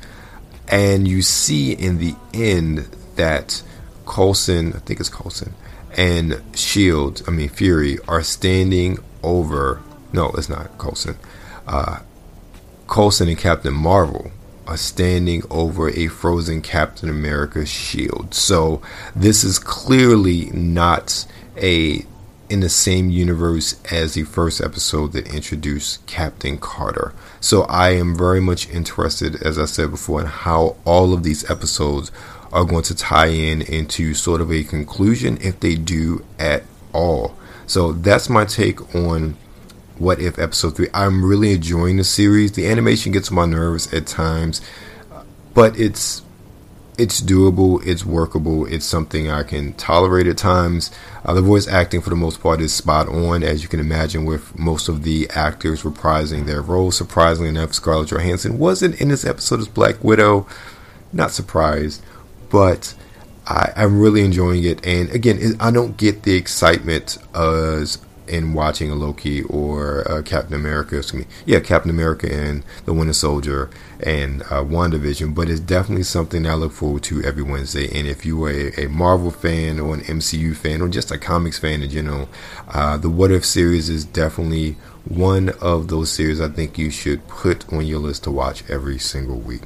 And 0.69 1.07
you 1.07 1.23
see 1.23 1.73
in 1.73 1.99
the 1.99 2.15
end 2.35 2.89
that 3.17 3.63
Coulson, 4.07 4.73
I 4.75 4.79
think 4.81 5.01
it's 5.01 5.09
Coulson, 5.09 5.55
and 5.97 6.43
Shield, 6.55 7.23
I 7.27 7.31
mean 7.31 7.49
Fury, 7.49 7.99
are 8.07 8.23
standing 8.23 8.99
over. 9.23 9.81
No, 10.13 10.31
it's 10.37 10.49
not 10.49 10.77
Coulson. 10.79 11.17
Uh, 11.67 12.01
Coulson 12.87 13.29
and 13.29 13.39
Captain 13.39 13.75
Marvel 13.75 14.31
are 14.69 14.77
standing 14.77 15.43
over 15.51 15.89
a 15.89 16.07
frozen 16.09 16.61
Captain 16.61 17.09
America 17.09 17.65
shield. 17.65 18.35
So 18.35 18.83
this 19.17 19.43
is 19.43 19.59
clearly 19.59 20.51
not 20.53 21.27
a 21.57 22.05
in 22.51 22.61
the 22.61 22.69
same 22.69 23.11
universe 23.11 23.79
as 23.91 24.15
the 24.15 24.23
first 24.23 24.61
episode 24.61 25.13
that 25.13 25.35
introduced 25.35 26.07
Captain 26.07 26.57
Carter. 26.57 27.13
So 27.41 27.63
I 27.65 27.91
am 27.91 28.17
very 28.17 28.41
much 28.41 28.71
interested, 28.71 29.43
as 29.43 29.59
I 29.59 29.67
said 29.67 29.91
before, 29.91 30.23
in 30.23 30.27
how 30.27 30.77
all 30.85 31.13
of 31.13 31.25
these 31.25 31.49
episodes 31.51 32.11
are 32.51 32.65
going 32.65 32.85
to 32.85 32.95
tie 32.95 33.27
in 33.27 33.61
into 33.61 34.15
sort 34.15 34.41
of 34.41 34.51
a 34.51 34.65
conclusion 34.65 35.39
if 35.43 35.61
they 35.61 35.75
do 35.75 36.25
at 36.39 36.63
all. 36.95 37.37
So 37.67 37.93
that's 37.93 38.31
my 38.31 38.47
take 38.47 38.95
on 38.95 39.37
What 39.99 40.21
If 40.21 40.39
Episode 40.39 40.77
3. 40.77 40.89
I'm 40.95 41.25
really 41.25 41.53
enjoying 41.53 41.97
the 41.97 42.05
series. 42.05 42.53
The 42.53 42.67
animation 42.67 43.13
gets 43.13 43.31
my 43.31 43.47
nerves 43.47 43.93
at 43.93 44.07
times, 44.07 44.61
but 45.55 45.79
it's 45.79 46.23
it's 46.99 47.21
doable, 47.21 47.81
it's 47.87 48.05
workable, 48.05 48.67
it's 48.67 48.85
something 48.85 49.31
I 49.31 49.45
can 49.45 49.73
tolerate 49.75 50.27
at 50.27 50.37
times. 50.37 50.91
Uh, 51.25 51.33
the 51.33 51.41
voice 51.41 51.69
acting, 51.69 52.01
for 52.01 52.11
the 52.11 52.17
most 52.17 52.43
part, 52.43 52.61
is 52.61 52.75
spot 52.75 53.09
on, 53.09 53.45
as 53.45 53.63
you 53.63 53.69
can 53.69 53.79
imagine, 53.79 54.25
with 54.25 54.59
most 54.59 54.89
of 54.89 55.05
the 55.05 55.31
actors 55.31 55.85
reprising 55.85 56.47
their 56.47 56.61
roles. 56.61 56.97
Surprisingly 56.97 57.51
enough, 57.51 57.73
Scarlett 57.73 58.09
Johansson 58.09 58.59
wasn't 58.59 59.01
in 59.01 59.09
this 59.09 59.25
episode 59.25 59.61
as 59.61 59.69
Black 59.69 60.03
Widow. 60.03 60.49
Not 61.13 61.31
surprised, 61.31 62.03
but 62.51 62.95
I, 63.47 63.73
am 63.77 64.01
really 64.01 64.23
enjoying 64.23 64.65
it. 64.65 64.85
And 64.85 65.09
again, 65.11 65.57
I 65.61 65.71
don't 65.71 65.97
get 65.97 66.25
the 66.25 66.35
excitement 66.35 67.17
as 67.33 67.99
in 68.29 68.55
watching 68.55 68.91
a 68.91 68.95
Loki 68.95 69.43
or 69.43 70.11
uh, 70.11 70.23
Captain 70.23 70.55
America. 70.55 70.99
Excuse 70.99 71.27
me, 71.27 71.33
yeah, 71.47 71.61
Captain 71.61 71.91
America 71.91 72.33
and 72.33 72.65
the 72.85 72.93
Winter 72.93 73.13
Soldier 73.13 73.71
and 74.01 74.43
uh, 74.43 74.63
WandaVision. 74.63 75.35
But 75.35 75.49
it's 75.49 75.61
definitely 75.61 76.05
something 76.05 76.47
I 76.47 76.55
look 76.55 76.73
forward 76.73 77.03
to 77.05 77.23
every 77.23 77.43
Wednesday. 77.43 77.87
And 77.97 78.07
if 78.07 78.25
you 78.25 78.43
are 78.45 78.51
a, 78.51 78.85
a 78.85 78.89
Marvel 78.89 79.31
fan 79.31 79.81
or 79.81 79.95
an 79.95 80.01
MCU 80.01 80.57
fan 80.57 80.81
or 80.83 80.89
just 80.89 81.11
a 81.11 81.19
comics 81.19 81.59
fan 81.59 81.83
in 81.83 81.91
general, 81.91 82.29
uh, 82.69 82.97
the 82.97 83.11
What 83.11 83.31
If 83.31 83.45
series 83.45 83.89
is 83.89 84.05
definitely 84.05 84.77
one 85.05 85.51
of 85.61 85.89
those 85.89 86.13
series 86.13 86.41
I 86.41 86.49
think 86.49 86.77
you 86.77 86.91
should 86.91 87.27
put 87.29 87.73
on 87.73 87.87
your 87.87 87.99
list 87.99 88.25
to 88.25 88.31
watch 88.31 88.69
every 88.69 88.99
single 88.99 89.39
week. 89.39 89.63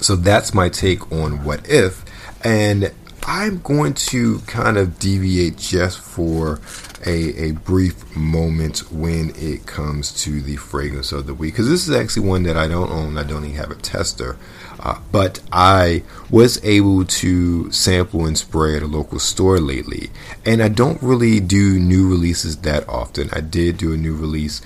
So 0.00 0.14
that's 0.16 0.54
my 0.54 0.68
take 0.68 1.10
on 1.10 1.44
What 1.44 1.68
If. 1.68 2.04
And 2.44 2.92
I'm 3.30 3.58
going 3.58 3.92
to 3.92 4.38
kind 4.46 4.78
of 4.78 4.98
deviate 4.98 5.58
just 5.58 6.00
for 6.00 6.60
a, 7.04 7.48
a 7.48 7.52
brief 7.52 8.16
moment 8.16 8.90
when 8.90 9.34
it 9.36 9.66
comes 9.66 10.14
to 10.22 10.40
the 10.40 10.56
fragrance 10.56 11.12
of 11.12 11.26
the 11.26 11.34
week 11.34 11.52
because 11.52 11.68
this 11.68 11.86
is 11.86 11.94
actually 11.94 12.26
one 12.26 12.44
that 12.44 12.56
I 12.56 12.66
don't 12.68 12.90
own. 12.90 13.18
I 13.18 13.24
don't 13.24 13.44
even 13.44 13.56
have 13.58 13.70
a 13.70 13.74
tester, 13.74 14.38
uh, 14.80 15.00
but 15.12 15.40
I 15.52 16.04
was 16.30 16.64
able 16.64 17.04
to 17.04 17.70
sample 17.70 18.24
and 18.24 18.38
spray 18.38 18.78
at 18.78 18.82
a 18.82 18.86
local 18.86 19.18
store 19.18 19.60
lately, 19.60 20.08
and 20.46 20.62
I 20.62 20.70
don't 20.70 21.02
really 21.02 21.38
do 21.38 21.78
new 21.78 22.08
releases 22.08 22.56
that 22.62 22.88
often. 22.88 23.28
I 23.34 23.40
did 23.40 23.76
do 23.76 23.92
a 23.92 23.98
new 23.98 24.16
release 24.16 24.62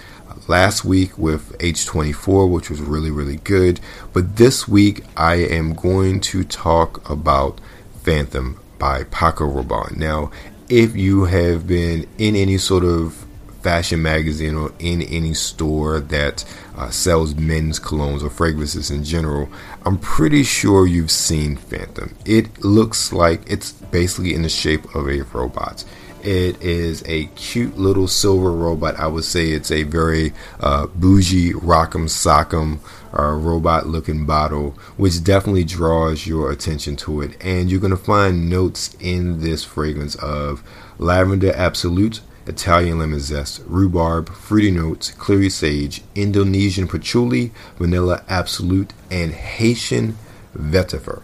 last 0.47 0.85
week 0.85 1.19
with 1.19 1.59
H24, 1.59 2.49
which 2.49 2.71
was 2.71 2.81
really 2.81 3.11
really 3.11 3.39
good, 3.39 3.81
but 4.13 4.37
this 4.37 4.69
week 4.69 5.03
I 5.17 5.35
am 5.35 5.75
going 5.75 6.21
to 6.21 6.45
talk 6.45 7.11
about 7.11 7.61
Phantom 8.03 8.61
by 8.79 9.05
Paco 9.05 9.45
Rabanne. 9.45 9.97
Now, 9.97 10.31
if 10.69 10.97
you 10.97 11.25
have 11.25 11.67
been 11.67 12.07
in 12.19 12.35
any 12.35 12.59
sort 12.59 12.85
of 12.85 13.27
fashion 13.63 14.03
magazine 14.03 14.57
or 14.57 14.73
in 14.81 15.03
any 15.03 15.35
store 15.35 16.01
that 16.01 16.45
uh, 16.77 16.91
sells 16.91 17.35
men's 17.37 17.79
colognes 17.79 18.23
or 18.23 18.31
fragrances 18.31 18.91
in 18.91 19.05
general, 19.05 19.49
I'm 19.87 19.99
pretty 19.99 20.43
sure 20.43 20.87
you've 20.87 21.13
seen 21.13 21.57
Phantom. 21.57 22.15
It 22.25 22.65
looks 22.65 23.13
like 23.13 23.43
it's 23.49 23.73
basically 23.73 24.35
in 24.35 24.43
the 24.43 24.49
shape 24.49 24.95
of 24.95 25.09
a 25.09 25.23
robot. 25.23 25.85
It 26.23 26.61
is 26.63 27.03
a 27.07 27.27
cute 27.35 27.77
little 27.77 28.07
silver 28.07 28.53
robot. 28.53 28.97
I 28.97 29.09
would 29.09 29.25
say 29.25 29.51
it's 29.51 29.73
a 29.73 29.83
very 29.83 30.33
uh, 30.61 30.87
bougie 30.87 31.53
rock'em 31.53 32.07
sock'em 32.07 32.79
uh, 33.17 33.33
robot 33.33 33.87
looking 33.87 34.27
bottle, 34.27 34.71
which 34.97 35.23
definitely 35.23 35.65
draws 35.65 36.27
your 36.27 36.51
attention 36.51 36.97
to 36.97 37.21
it. 37.21 37.37
And 37.41 37.71
you're 37.71 37.81
going 37.81 37.91
to 37.91 37.97
find 37.97 38.49
notes 38.49 38.97
in 39.01 39.41
this 39.41 39.65
fragrance 39.65 40.15
of 40.17 40.63
lavender 40.99 41.53
absolute, 41.55 42.21
Italian 42.47 42.99
lemon 42.99 43.21
zest, 43.21 43.63
rhubarb, 43.67 44.29
fruity 44.31 44.71
notes, 44.71 45.11
clary 45.13 45.51
sage, 45.51 46.03
Indonesian 46.15 46.89
patchouli, 46.89 47.53
vanilla 47.79 48.25
absolute, 48.29 48.93
and 49.11 49.33
Haitian 49.33 50.17
vetiver. 50.57 51.23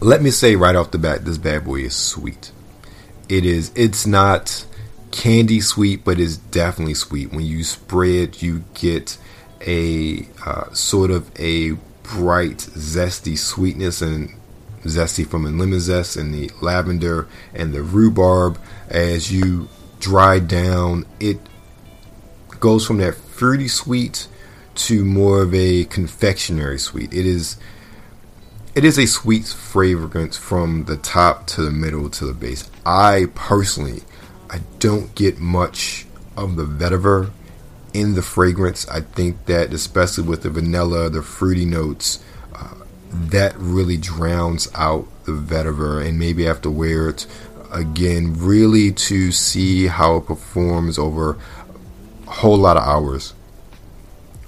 Let 0.00 0.22
me 0.22 0.30
say 0.30 0.56
right 0.56 0.76
off 0.76 0.92
the 0.92 0.98
bat, 0.98 1.24
this 1.24 1.36
bad 1.36 1.64
boy 1.64 1.80
is 1.80 1.94
sweet 1.94 2.52
it 3.30 3.46
is 3.46 3.70
it's 3.76 4.06
not 4.06 4.66
candy 5.12 5.60
sweet, 5.60 6.04
but 6.04 6.18
it's 6.20 6.36
definitely 6.36 6.94
sweet. 6.94 7.32
When 7.32 7.44
you 7.44 7.62
spray 7.62 8.24
it, 8.24 8.42
you 8.42 8.64
get 8.74 9.16
a 9.66 10.26
uh, 10.44 10.72
sort 10.72 11.10
of 11.10 11.30
a 11.38 11.72
bright, 12.02 12.58
zesty 12.58 13.36
sweetness 13.36 14.02
and 14.02 14.34
zesty 14.82 15.26
from 15.26 15.44
the 15.44 15.50
lemon 15.50 15.80
zest 15.80 16.16
and 16.16 16.34
the 16.34 16.50
lavender 16.60 17.28
and 17.54 17.72
the 17.72 17.82
rhubarb. 17.82 18.58
As 18.88 19.32
you 19.32 19.68
dry 20.00 20.38
down, 20.38 21.06
it 21.20 21.38
goes 22.58 22.86
from 22.86 22.98
that 22.98 23.14
fruity 23.14 23.68
sweet 23.68 24.28
to 24.74 25.04
more 25.04 25.42
of 25.42 25.54
a 25.54 25.84
confectionery 25.84 26.78
sweet. 26.78 27.12
It 27.12 27.26
is 27.26 27.56
it 28.74 28.84
is 28.84 28.98
a 28.98 29.06
sweet 29.06 29.46
fragrance 29.46 30.36
from 30.36 30.84
the 30.84 30.96
top 30.96 31.46
to 31.48 31.62
the 31.62 31.70
middle 31.70 32.08
to 32.10 32.24
the 32.24 32.34
base. 32.34 32.68
I 32.86 33.26
personally 33.34 34.02
I 34.48 34.60
don't 34.78 35.14
get 35.14 35.38
much 35.38 36.06
of 36.36 36.56
the 36.56 36.64
vetiver 36.64 37.30
in 37.92 38.14
the 38.14 38.22
fragrance. 38.22 38.88
I 38.88 39.00
think 39.00 39.46
that 39.46 39.72
especially 39.72 40.24
with 40.24 40.42
the 40.42 40.50
vanilla, 40.50 41.10
the 41.10 41.22
fruity 41.22 41.64
notes, 41.64 42.22
uh, 42.54 42.74
that 43.12 43.54
really 43.56 43.96
drowns 43.96 44.68
out 44.74 45.06
the 45.24 45.32
vetiver 45.32 46.04
and 46.04 46.18
maybe 46.18 46.44
I 46.44 46.48
have 46.48 46.62
to 46.62 46.70
wear 46.70 47.08
it 47.08 47.26
again 47.72 48.34
really 48.36 48.90
to 48.90 49.30
see 49.30 49.86
how 49.86 50.16
it 50.16 50.26
performs 50.26 50.98
over 50.98 51.38
a 52.26 52.30
whole 52.30 52.56
lot 52.56 52.76
of 52.76 52.82
hours 52.82 53.34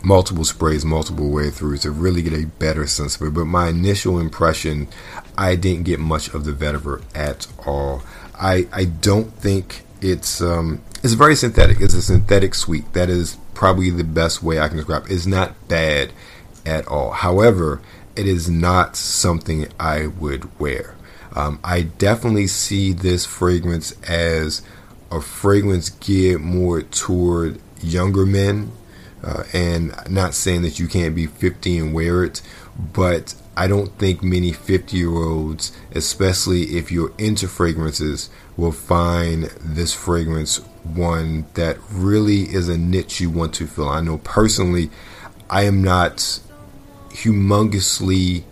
multiple 0.04 0.44
sprays, 0.44 0.84
multiple 0.84 1.30
way 1.30 1.48
throughs 1.48 1.82
to 1.82 1.90
really 1.90 2.22
get 2.22 2.32
a 2.32 2.46
better 2.46 2.86
sense 2.86 3.16
of 3.16 3.26
it. 3.26 3.34
But 3.34 3.44
my 3.46 3.68
initial 3.68 4.18
impression, 4.18 4.88
I 5.36 5.56
didn't 5.56 5.84
get 5.84 6.00
much 6.00 6.28
of 6.34 6.44
the 6.44 6.52
vetiver 6.52 7.02
at 7.14 7.46
all. 7.66 8.02
I 8.34 8.66
I 8.72 8.84
don't 8.84 9.32
think 9.34 9.84
it's 10.00 10.40
um 10.40 10.82
it's 11.02 11.14
very 11.14 11.34
synthetic. 11.34 11.80
It's 11.80 11.94
a 11.94 12.02
synthetic 12.02 12.54
sweet. 12.54 12.92
That 12.92 13.10
is 13.10 13.36
probably 13.54 13.90
the 13.90 14.04
best 14.04 14.42
way 14.42 14.60
I 14.60 14.68
can 14.68 14.76
describe. 14.76 15.04
It. 15.06 15.12
It's 15.12 15.26
not 15.26 15.68
bad 15.68 16.12
at 16.64 16.86
all. 16.86 17.10
However, 17.10 17.80
it 18.14 18.26
is 18.26 18.48
not 18.48 18.96
something 18.96 19.66
I 19.80 20.06
would 20.06 20.58
wear. 20.60 20.94
Um, 21.34 21.60
I 21.64 21.82
definitely 21.82 22.46
see 22.46 22.92
this 22.92 23.24
fragrance 23.24 23.92
as 24.02 24.62
a 25.10 25.20
fragrance 25.20 25.90
geared 25.90 26.40
more 26.40 26.82
toward 26.82 27.58
younger 27.80 28.26
men 28.26 28.70
uh, 29.24 29.44
and 29.52 29.94
not 30.08 30.34
saying 30.34 30.62
that 30.62 30.78
you 30.78 30.88
can't 30.88 31.14
be 31.14 31.26
50 31.26 31.78
and 31.78 31.94
wear 31.94 32.24
it, 32.24 32.42
but 32.76 33.34
I 33.56 33.66
don't 33.66 33.96
think 33.98 34.22
many 34.22 34.52
50 34.52 34.96
year 34.96 35.10
olds, 35.10 35.72
especially 35.92 36.76
if 36.76 36.92
you're 36.92 37.12
into 37.18 37.48
fragrances, 37.48 38.30
will 38.56 38.72
find 38.72 39.44
this 39.60 39.94
fragrance 39.94 40.60
one 40.84 41.46
that 41.54 41.78
really 41.90 42.42
is 42.42 42.68
a 42.68 42.76
niche 42.76 43.20
you 43.20 43.30
want 43.30 43.54
to 43.54 43.66
fill. 43.66 43.88
I 43.88 44.00
know 44.00 44.18
personally, 44.18 44.90
I 45.48 45.62
am 45.62 45.82
not 45.82 46.40
humongously 47.10 48.44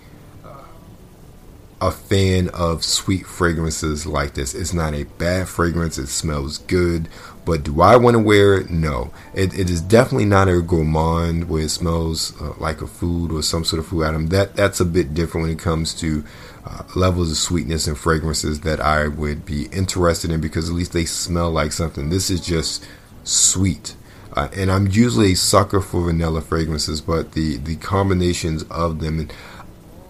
a 1.80 1.90
fan 1.90 2.48
of 2.50 2.84
sweet 2.84 3.26
fragrances 3.26 4.06
like 4.06 4.34
this. 4.34 4.54
It's 4.54 4.74
not 4.74 4.94
a 4.94 5.04
bad 5.04 5.48
fragrance, 5.48 5.96
it 5.96 6.08
smells 6.08 6.58
good, 6.58 7.08
but 7.46 7.64
do 7.64 7.80
I 7.80 7.96
want 7.96 8.14
to 8.14 8.22
wear 8.22 8.58
it? 8.58 8.68
No. 8.68 9.12
It, 9.34 9.58
it 9.58 9.70
is 9.70 9.80
definitely 9.80 10.26
not 10.26 10.48
a 10.48 10.60
gourmand 10.60 11.48
where 11.48 11.62
it 11.62 11.70
smells 11.70 12.38
uh, 12.40 12.52
like 12.58 12.82
a 12.82 12.86
food 12.86 13.32
or 13.32 13.42
some 13.42 13.64
sort 13.64 13.80
of 13.80 13.86
food 13.86 14.04
item. 14.04 14.26
That 14.26 14.56
That's 14.56 14.80
a 14.80 14.84
bit 14.84 15.14
different 15.14 15.46
when 15.46 15.56
it 15.56 15.58
comes 15.58 15.94
to 15.94 16.22
uh, 16.64 16.82
levels 16.94 17.30
of 17.30 17.36
sweetness 17.36 17.86
and 17.86 17.98
fragrances 17.98 18.60
that 18.60 18.80
I 18.80 19.08
would 19.08 19.46
be 19.46 19.66
interested 19.66 20.30
in 20.30 20.40
because 20.40 20.68
at 20.68 20.74
least 20.74 20.92
they 20.92 21.04
smell 21.04 21.50
like 21.50 21.72
something. 21.72 22.10
This 22.10 22.30
is 22.30 22.40
just 22.40 22.84
sweet. 23.24 23.96
Uh, 24.34 24.48
and 24.54 24.70
I'm 24.70 24.86
usually 24.86 25.32
a 25.32 25.36
sucker 25.36 25.80
for 25.80 26.04
vanilla 26.04 26.40
fragrances, 26.40 27.00
but 27.00 27.32
the, 27.32 27.56
the 27.56 27.76
combinations 27.76 28.62
of 28.64 29.00
them. 29.00 29.20
And, 29.20 29.32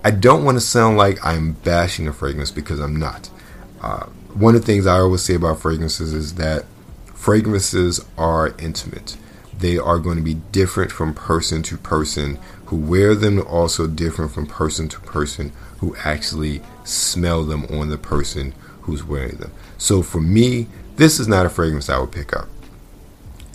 I 0.03 0.11
don't 0.11 0.45
want 0.45 0.57
to 0.57 0.63
sound 0.63 0.97
like 0.97 1.25
I'm 1.25 1.53
bashing 1.53 2.09
a 2.09 2.13
fragrance 2.13 2.51
because 2.51 2.81
I'm 2.81 2.97
not. 2.97 3.29
Uh, 3.83 4.07
one 4.33 4.55
of 4.55 4.63
the 4.63 4.67
things 4.67 4.87
I 4.87 4.99
always 4.99 5.23
say 5.23 5.35
about 5.35 5.61
fragrances 5.61 6.15
is 6.15 6.35
that 6.37 6.65
fragrances 7.15 8.05
are 8.17 8.55
intimate. 8.59 9.19
They 9.59 9.77
are 9.77 9.99
going 9.99 10.17
to 10.17 10.23
be 10.23 10.35
different 10.35 10.91
from 10.91 11.13
person 11.13 11.63
to 11.65 11.77
person 11.77 12.39
who 12.71 12.77
wear 12.77 13.17
them, 13.17 13.45
also 13.49 13.89
different 13.89 14.31
from 14.31 14.47
person 14.47 14.89
to 14.89 15.01
person 15.01 15.53
who 15.79 15.97
actually 16.05 16.63
smell 16.85 17.43
them 17.45 17.65
on 17.65 17.89
the 17.89 17.99
person 17.99 18.55
who's 18.83 19.03
wearing 19.03 19.37
them. 19.39 19.51
So 19.77 20.03
for 20.03 20.21
me, 20.21 20.69
this 20.95 21.19
is 21.19 21.27
not 21.27 21.47
a 21.47 21.51
fragrance 21.51 21.91
I 21.91 21.99
would 21.99 22.13
pick 22.13 22.33
up 22.33 22.47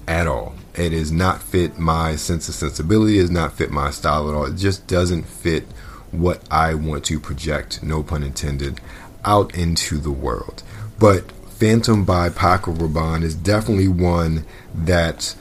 at 0.06 0.28
all. 0.28 0.54
It 0.74 0.92
is 0.92 1.13
not 1.13 1.42
fit 1.42 1.80
my 1.80 2.18
sense 2.18 2.50
of 2.50 2.56
sensibility, 2.56 3.18
it 3.18 3.22
does 3.22 3.32
not 3.32 3.54
fit 3.54 3.72
my 3.72 3.89
style 3.89 4.30
at 4.30 4.36
all. 4.36 4.48
It 4.48 4.58
just 4.58 4.86
doesn't 4.86 5.24
fit 5.24 5.63
what 6.12 6.44
I 6.52 6.74
want 6.74 7.06
to 7.06 7.18
project, 7.18 7.82
no 7.82 8.04
pun 8.04 8.22
intended, 8.22 8.82
out 9.24 9.56
into 9.56 9.98
the 9.98 10.12
world. 10.12 10.62
But 11.00 11.32
Phantom 11.32 12.04
by 12.04 12.28
Paco 12.28 12.74
Rabanne 12.74 13.24
is 13.24 13.34
definitely 13.34 13.88
one 13.88 14.46
that, 14.74 15.36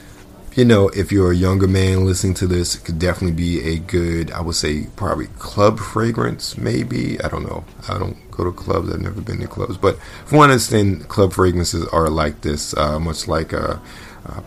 you 0.55 0.63
know, 0.63 0.87
if 0.89 1.11
you're 1.11 1.31
a 1.31 1.35
younger 1.35 1.67
man 1.67 2.05
listening 2.05 2.33
to 2.35 2.47
this, 2.47 2.75
it 2.75 2.85
could 2.85 2.97
definitely 2.97 3.35
be 3.35 3.73
a 3.73 3.77
good, 3.77 4.31
I 4.31 4.41
would 4.41 4.55
say, 4.55 4.87
probably 4.95 5.27
club 5.37 5.79
fragrance, 5.79 6.57
maybe. 6.57 7.19
I 7.21 7.27
don't 7.27 7.43
know. 7.43 7.65
I 7.89 7.99
don't 7.99 8.31
go 8.31 8.45
to 8.45 8.51
clubs. 8.53 8.89
I've 8.91 9.01
never 9.01 9.19
been 9.19 9.39
to 9.39 9.47
clubs. 9.47 9.77
But 9.77 9.99
from 10.25 10.37
what 10.37 11.09
club 11.09 11.33
fragrances 11.33 11.85
are 11.89 12.09
like 12.09 12.41
this, 12.41 12.75
uh, 12.77 12.99
much 12.99 13.27
like 13.27 13.53
uh, 13.53 13.79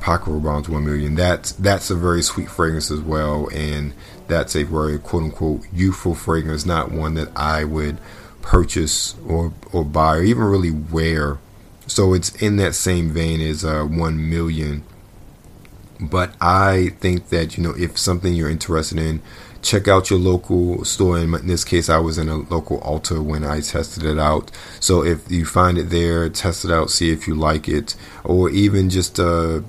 Paco 0.01 0.41
Rabanne's 0.41 0.69
1 0.69 0.85
Million. 0.85 1.15
That's, 1.15 1.53
that's 1.53 1.91
a 1.91 1.95
very 1.95 2.23
sweet 2.23 2.51
fragrance 2.51 2.91
as 2.91 3.01
well. 3.01 3.49
And 3.53 3.93
that's 4.29 4.57
a 4.57 4.63
very 4.63 4.99
quote 4.99 5.25
unquote 5.25 5.67
youthful 5.73 6.15
fragrance, 6.15 6.65
not 6.65 6.91
one 6.91 7.15
that 7.15 7.29
I 7.37 7.65
would 7.65 7.99
purchase 8.41 9.15
or 9.27 9.53
or 9.73 9.85
buy 9.85 10.17
or 10.17 10.23
even 10.23 10.45
really 10.45 10.71
wear. 10.71 11.39
So 11.87 12.15
it's 12.15 12.35
in 12.41 12.57
that 12.57 12.75
same 12.75 13.11
vein 13.11 13.41
as 13.41 13.65
uh, 13.65 13.85
one 13.85 14.31
million. 14.31 14.85
But 16.01 16.35
I 16.41 16.91
think 17.01 17.29
that 17.31 17.57
you 17.57 17.63
know 17.63 17.75
if 17.77 17.99
something 17.99 18.33
you're 18.33 18.51
interested 18.51 18.99
in, 18.99 19.21
check 19.63 19.89
out 19.89 20.11
your 20.11 20.19
local 20.19 20.85
store. 20.85 21.19
In 21.19 21.47
this 21.47 21.65
case, 21.65 21.89
I 21.89 21.99
was 21.99 22.19
in 22.19 22.29
a 22.29 22.37
local 22.37 22.81
Ulta 22.81 23.23
when 23.23 23.45
I 23.45 23.61
tested 23.61 24.05
it 24.05 24.19
out. 24.19 24.51
So 24.81 25.05
if 25.05 25.31
you 25.31 25.45
find 25.45 25.79
it 25.79 25.91
there, 25.91 26.29
test 26.29 26.65
it 26.65 26.71
out, 26.71 26.91
see 26.91 27.11
if 27.11 27.27
you 27.27 27.35
like 27.35 27.69
it, 27.69 27.97
or 28.25 28.49
even 28.51 28.91
just 28.91 29.19
uh, 29.19 29.61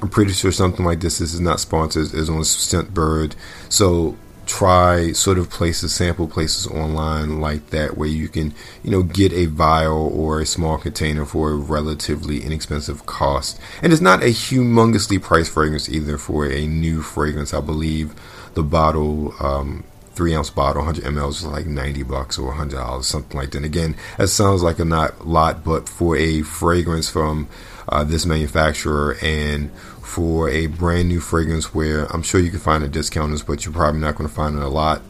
I'm 0.00 0.08
pretty 0.08 0.32
sure 0.32 0.52
something 0.52 0.84
like 0.84 1.00
this, 1.00 1.18
this 1.18 1.34
is 1.34 1.40
not 1.40 1.60
sponsored, 1.60 2.14
is 2.14 2.30
on 2.30 2.40
Scentbird. 2.42 3.34
So 3.68 4.16
try 4.48 5.12
sort 5.12 5.38
of 5.38 5.50
places, 5.50 5.94
sample 5.94 6.26
places 6.26 6.66
online 6.66 7.40
like 7.40 7.68
that 7.70 7.96
where 7.96 8.08
you 8.08 8.28
can, 8.28 8.54
you 8.82 8.90
know, 8.90 9.02
get 9.02 9.32
a 9.32 9.46
vial 9.46 10.08
or 10.08 10.40
a 10.40 10.46
small 10.46 10.78
container 10.78 11.24
for 11.24 11.50
a 11.50 11.56
relatively 11.56 12.42
inexpensive 12.42 13.06
cost. 13.06 13.60
And 13.82 13.92
it's 13.92 14.02
not 14.02 14.22
a 14.22 14.28
humongously 14.28 15.22
priced 15.22 15.52
fragrance 15.52 15.88
either 15.88 16.16
for 16.18 16.46
a 16.46 16.66
new 16.66 17.02
fragrance. 17.02 17.52
I 17.52 17.60
believe 17.60 18.14
the 18.54 18.62
bottle, 18.62 19.34
um, 19.40 19.84
three 20.14 20.34
ounce 20.34 20.50
bottle, 20.50 20.82
100 20.82 21.04
ml 21.04 21.28
is 21.28 21.44
like 21.44 21.66
90 21.66 22.02
bucks 22.02 22.38
or 22.38 22.48
100 22.48 22.74
dollars, 22.74 23.06
something 23.06 23.38
like 23.38 23.50
that. 23.50 23.58
And 23.58 23.66
again, 23.66 23.96
that 24.16 24.28
sounds 24.28 24.62
like 24.62 24.78
a 24.78 24.84
not 24.84 25.28
lot, 25.28 25.62
but 25.62 25.88
for 25.88 26.16
a 26.16 26.42
fragrance 26.42 27.08
from 27.08 27.48
uh, 27.88 28.04
this 28.04 28.26
manufacturer 28.26 29.16
and 29.22 29.70
for 30.02 30.48
a 30.48 30.66
brand 30.66 31.08
new 31.08 31.20
fragrance 31.20 31.74
where 31.74 32.06
I'm 32.06 32.22
sure 32.22 32.40
you 32.40 32.50
can 32.50 32.60
find 32.60 32.82
a 32.82 32.88
discount, 32.88 33.44
but 33.46 33.64
you're 33.64 33.74
probably 33.74 34.00
not 34.00 34.16
going 34.16 34.28
to 34.28 34.34
find 34.34 34.56
it 34.56 34.62
a 34.62 34.68
lot. 34.68 35.02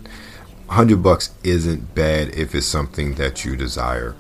100 0.67 1.03
bucks 1.03 1.31
isn't 1.45 1.95
bad 1.95 2.29
if 2.35 2.55
it's 2.55 2.67
something 2.67 3.15
that 3.15 3.45
you 3.45 3.57
desire. 3.57 4.15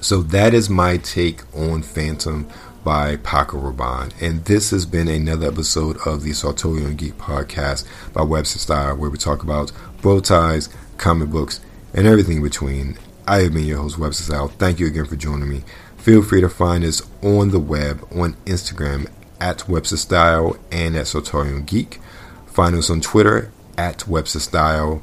So 0.00 0.22
that 0.22 0.52
is 0.52 0.68
my 0.68 0.96
take 0.96 1.42
on 1.54 1.82
Phantom 1.82 2.48
by 2.82 3.16
Paco 3.16 3.58
Rabanne. 3.58 4.12
And 4.20 4.44
this 4.44 4.70
has 4.70 4.84
been 4.84 5.08
another 5.08 5.48
episode 5.48 5.96
of 6.06 6.22
the 6.22 6.32
Sartorial 6.32 6.92
Geek 6.92 7.16
podcast 7.16 7.86
by 8.12 8.22
Webster 8.22 8.58
Style, 8.58 8.96
where 8.96 9.10
we 9.10 9.16
talk 9.16 9.42
about 9.42 9.72
bow 10.02 10.20
ties, 10.20 10.68
comic 10.98 11.30
books, 11.30 11.60
and 11.94 12.06
everything 12.06 12.38
in 12.38 12.42
between. 12.42 12.98
I 13.26 13.38
have 13.42 13.54
been 13.54 13.64
your 13.64 13.78
host, 13.78 13.98
Webster 13.98 14.24
Style. 14.24 14.48
Thank 14.48 14.78
you 14.80 14.86
again 14.86 15.06
for 15.06 15.16
joining 15.16 15.48
me. 15.48 15.62
Feel 16.04 16.20
free 16.20 16.42
to 16.42 16.50
find 16.50 16.84
us 16.84 17.00
on 17.22 17.48
the 17.48 17.58
web 17.58 18.06
on 18.14 18.34
Instagram 18.44 19.10
at 19.40 19.66
Webster 19.70 19.96
Style 19.96 20.54
and 20.70 20.94
at 20.96 21.06
Sartorial 21.06 21.60
Geek. 21.60 21.98
Find 22.44 22.76
us 22.76 22.90
on 22.90 23.00
Twitter 23.00 23.50
at 23.78 24.06
Webster 24.06 24.40
Style. 24.40 25.02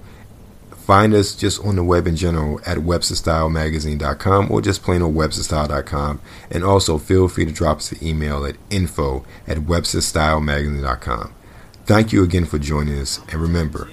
Find 0.69 1.15
us 1.15 1.33
just 1.35 1.59
on 1.65 1.75
the 1.77 1.83
web 1.83 2.05
in 2.05 2.15
general 2.15 2.61
at 2.67 2.77
websterstylemagazine.com 2.77 4.51
or 4.51 4.61
just 4.61 4.83
plain 4.83 5.01
on 5.01 5.15
websterstyle.com. 5.15 6.21
And 6.51 6.63
also 6.63 6.99
feel 6.99 7.27
free 7.27 7.45
to 7.45 7.51
drop 7.51 7.77
us 7.77 7.91
an 7.91 8.07
email 8.07 8.45
at 8.45 8.57
info 8.69 9.25
at 9.47 9.57
websterstylemagazine.com. 9.57 11.33
Thank 11.87 12.13
you 12.13 12.23
again 12.23 12.45
for 12.45 12.59
joining 12.59 12.99
us. 12.99 13.19
And 13.31 13.41
remember, 13.41 13.89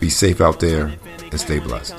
be 0.00 0.10
safe 0.10 0.40
out 0.40 0.60
there 0.60 0.92
and 1.30 1.40
stay 1.40 1.58
blessed. 1.58 1.94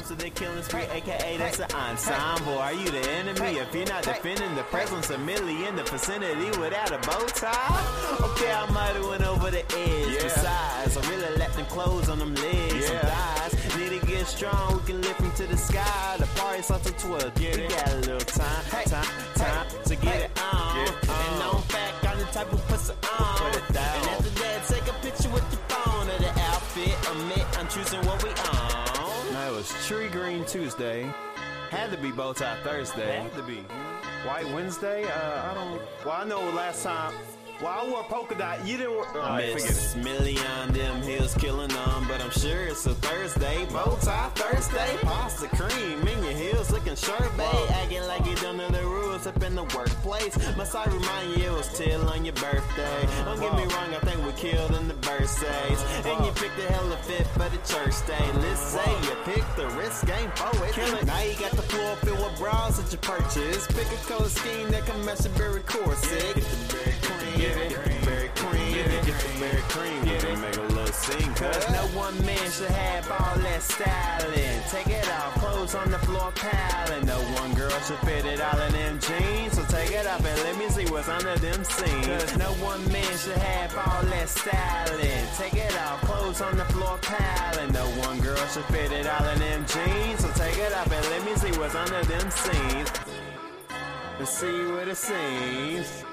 Are 2.59 2.73
you 2.73 2.89
the 2.91 3.09
enemy 3.11 3.57
if 3.57 3.75
you're 3.75 3.85
not 3.85 4.03
defending 4.03 4.55
the 4.55 4.63
presence 4.63 5.09
of 5.09 5.19
Millie 5.21 5.65
in 5.65 5.75
the 5.75 5.83
vicinity 5.83 6.49
without 6.59 6.91
a 6.91 6.97
bow 7.07 7.25
tie? 7.27 8.17
Okay, 8.21 8.51
I 8.51 8.69
might 8.71 8.95
have 8.95 9.07
went 9.07 9.23
over 9.23 9.51
the 9.51 9.63
edge. 9.77 10.23
Besides, 10.23 10.97
I 10.97 11.09
really 11.09 11.37
let 11.37 11.53
them 11.53 11.65
close 11.65 12.09
on 12.09 12.19
them 12.19 12.35
legs. 12.35 12.89
Yeah. 12.89 12.99
thighs. 13.01 13.77
Need 13.77 13.99
to 13.99 14.05
get 14.05 14.27
strong, 14.27 14.77
we 14.77 14.83
can 14.83 15.01
lift 15.01 15.19
them 15.19 15.31
to 15.31 15.47
the 15.47 15.57
sky. 15.57 16.15
The 16.19 16.25
party's 16.39 16.65
something 16.65 16.93
to 16.93 16.99
12. 16.99 17.35
Get 17.35 17.57
we 17.57 17.67
got 17.67 17.91
a 17.91 17.95
little 17.97 18.19
time, 18.19 18.63
time, 18.85 19.05
time 19.35 19.67
to 19.85 19.95
get 19.95 20.21
it 20.21 20.38
was 29.73 29.87
Tree 29.87 30.07
Green 30.07 30.45
Tuesday. 30.45 31.11
Had 31.69 31.91
to 31.91 31.97
be 31.97 32.11
Bow 32.11 32.33
Tie 32.33 32.57
Thursday. 32.63 33.17
Had 33.17 33.33
to 33.35 33.43
be. 33.43 33.63
White 34.25 34.47
Wednesday? 34.53 35.05
Uh, 35.05 35.51
I 35.51 35.53
don't. 35.53 35.81
Well, 36.05 36.15
I 36.15 36.25
know 36.25 36.41
last 36.51 36.83
time. 36.83 37.13
Well, 37.61 37.67
I 37.67 37.89
wore 37.89 38.03
polka 38.03 38.35
dot. 38.35 38.65
You 38.65 38.77
didn't. 38.77 38.91
Wear, 38.91 39.05
oh, 39.15 39.21
I 39.21 39.53
Miss 39.53 39.95
Million, 39.95 40.71
them 40.71 41.01
hills 41.01 41.35
killing 41.35 41.69
them, 41.69 42.07
but 42.07 42.21
I'm 42.21 42.31
sure 42.31 42.65
it's 42.65 42.85
a 42.85 42.93
Thursday. 42.95 43.65
Bow 43.65 43.97
tie 44.01 44.29
Thursday, 44.35 44.97
pasta 45.01 45.47
cream 45.49 46.07
in 46.07 46.23
your 46.23 46.33
heels, 46.33 46.71
looking 46.71 46.95
sharp, 46.95 47.19
sherbet, 47.19 47.71
acting 47.71 48.03
like 48.07 48.25
you 48.25 48.35
don't 48.35 48.57
know 48.57 48.69
the 48.69 48.83
rules 48.83 48.98
up 49.27 49.43
in 49.43 49.55
the 49.55 49.63
workplace. 49.75 50.35
Must 50.55 50.75
I 50.75 50.85
remind 50.85 51.37
you 51.37 51.49
it 51.49 51.51
was 51.51 51.67
till 51.77 52.07
on 52.09 52.25
your 52.25 52.35
birthday? 52.35 53.07
Don't 53.25 53.39
get 53.39 53.53
me 53.55 53.63
wrong, 53.73 53.93
I 53.93 53.99
think 54.03 54.25
we 54.25 54.31
killed 54.33 54.75
in 54.75 54.87
the 54.87 54.93
birthdays, 54.95 55.81
and 56.05 56.25
you 56.25 56.31
picked 56.31 56.55
the 56.57 56.67
hell 56.71 56.91
of 56.91 56.99
fit 57.01 57.27
for 57.27 57.49
the 57.49 57.57
church 57.67 57.95
day. 58.07 58.31
Let's 58.39 58.61
say 58.61 58.91
you 59.03 59.15
picked 59.25 59.55
the 59.57 59.67
risk 59.69 60.05
game 60.07 60.31
for 60.35 60.65
it. 60.65 61.05
Now 61.05 61.21
you 61.21 61.35
got 61.35 61.51
the 61.51 61.63
floor 61.63 61.95
filled 61.97 62.19
with 62.19 62.37
bras 62.39 62.77
that 62.77 62.91
you 62.91 62.97
purchase. 62.99 63.67
Pick 63.67 63.87
a 63.91 63.97
color 64.07 64.29
scheme 64.29 64.69
that 64.71 64.85
can 64.85 65.03
match 65.05 65.25
your 65.25 65.33
very 65.33 65.61
corset. 65.61 66.35
Get 66.35 66.45
the 66.45 67.43
berry 67.43 67.73
cream. 67.73 67.98
Cream. 68.89 69.05
Get 69.05 69.19
the 69.19 69.39
berry 69.39 69.61
cream. 69.69 70.03
Get 70.03 70.23
it, 70.23 70.39
make 70.39 70.57
a 70.57 70.61
little 70.61 70.87
scene. 70.87 71.33
Cause 71.35 71.69
no 71.69 71.85
one 71.97 72.17
man 72.25 72.49
should 72.49 72.71
have 72.71 73.05
all 73.11 73.37
that 73.37 73.61
styling. 73.61 74.61
Take 74.69 74.87
it 74.87 75.07
off, 75.11 75.33
clothes 75.35 75.75
on 75.75 75.91
the 75.91 75.99
floor 75.99 76.31
piling. 76.33 77.05
No 77.05 77.19
one 77.39 77.53
girl 77.53 77.69
should 77.85 77.99
fit 77.99 78.25
it 78.25 78.41
all 78.41 78.59
in 78.61 78.71
them 78.71 78.99
jeans. 78.99 79.53
So 79.53 79.63
take 79.65 79.91
it 79.91 80.07
off 80.07 80.25
and 80.25 80.39
let 80.41 80.57
me 80.57 80.69
see 80.69 80.85
what's 80.91 81.07
under 81.07 81.35
them 81.37 81.63
seams. 81.63 82.07
Cause 82.07 82.37
no 82.37 82.51
one 82.65 82.81
man 82.91 83.17
should 83.17 83.37
have 83.37 83.77
all 83.77 84.03
that 84.03 84.27
styling. 84.29 85.25
Take 85.37 85.53
it 85.53 85.75
off, 85.77 86.01
clothes 86.01 86.41
on 86.41 86.57
the 86.57 86.65
floor 86.65 86.97
piling. 87.01 87.71
No 87.71 87.85
one 88.07 88.19
girl 88.21 88.43
should 88.47 88.65
fit 88.65 88.91
it 88.91 89.05
all 89.05 89.27
in 89.29 89.39
them 89.39 89.65
jeans. 89.67 90.21
So 90.21 90.31
take 90.33 90.57
it 90.57 90.73
off 90.73 90.91
and 90.91 91.05
let 91.13 91.23
me 91.25 91.35
see 91.35 91.57
what's 91.59 91.75
under 91.75 92.01
them 92.05 92.31
seams. 92.31 92.89
Let's 94.17 94.31
see 94.31 94.65
what 94.71 94.87
it 94.87 94.97
seems. 94.97 96.03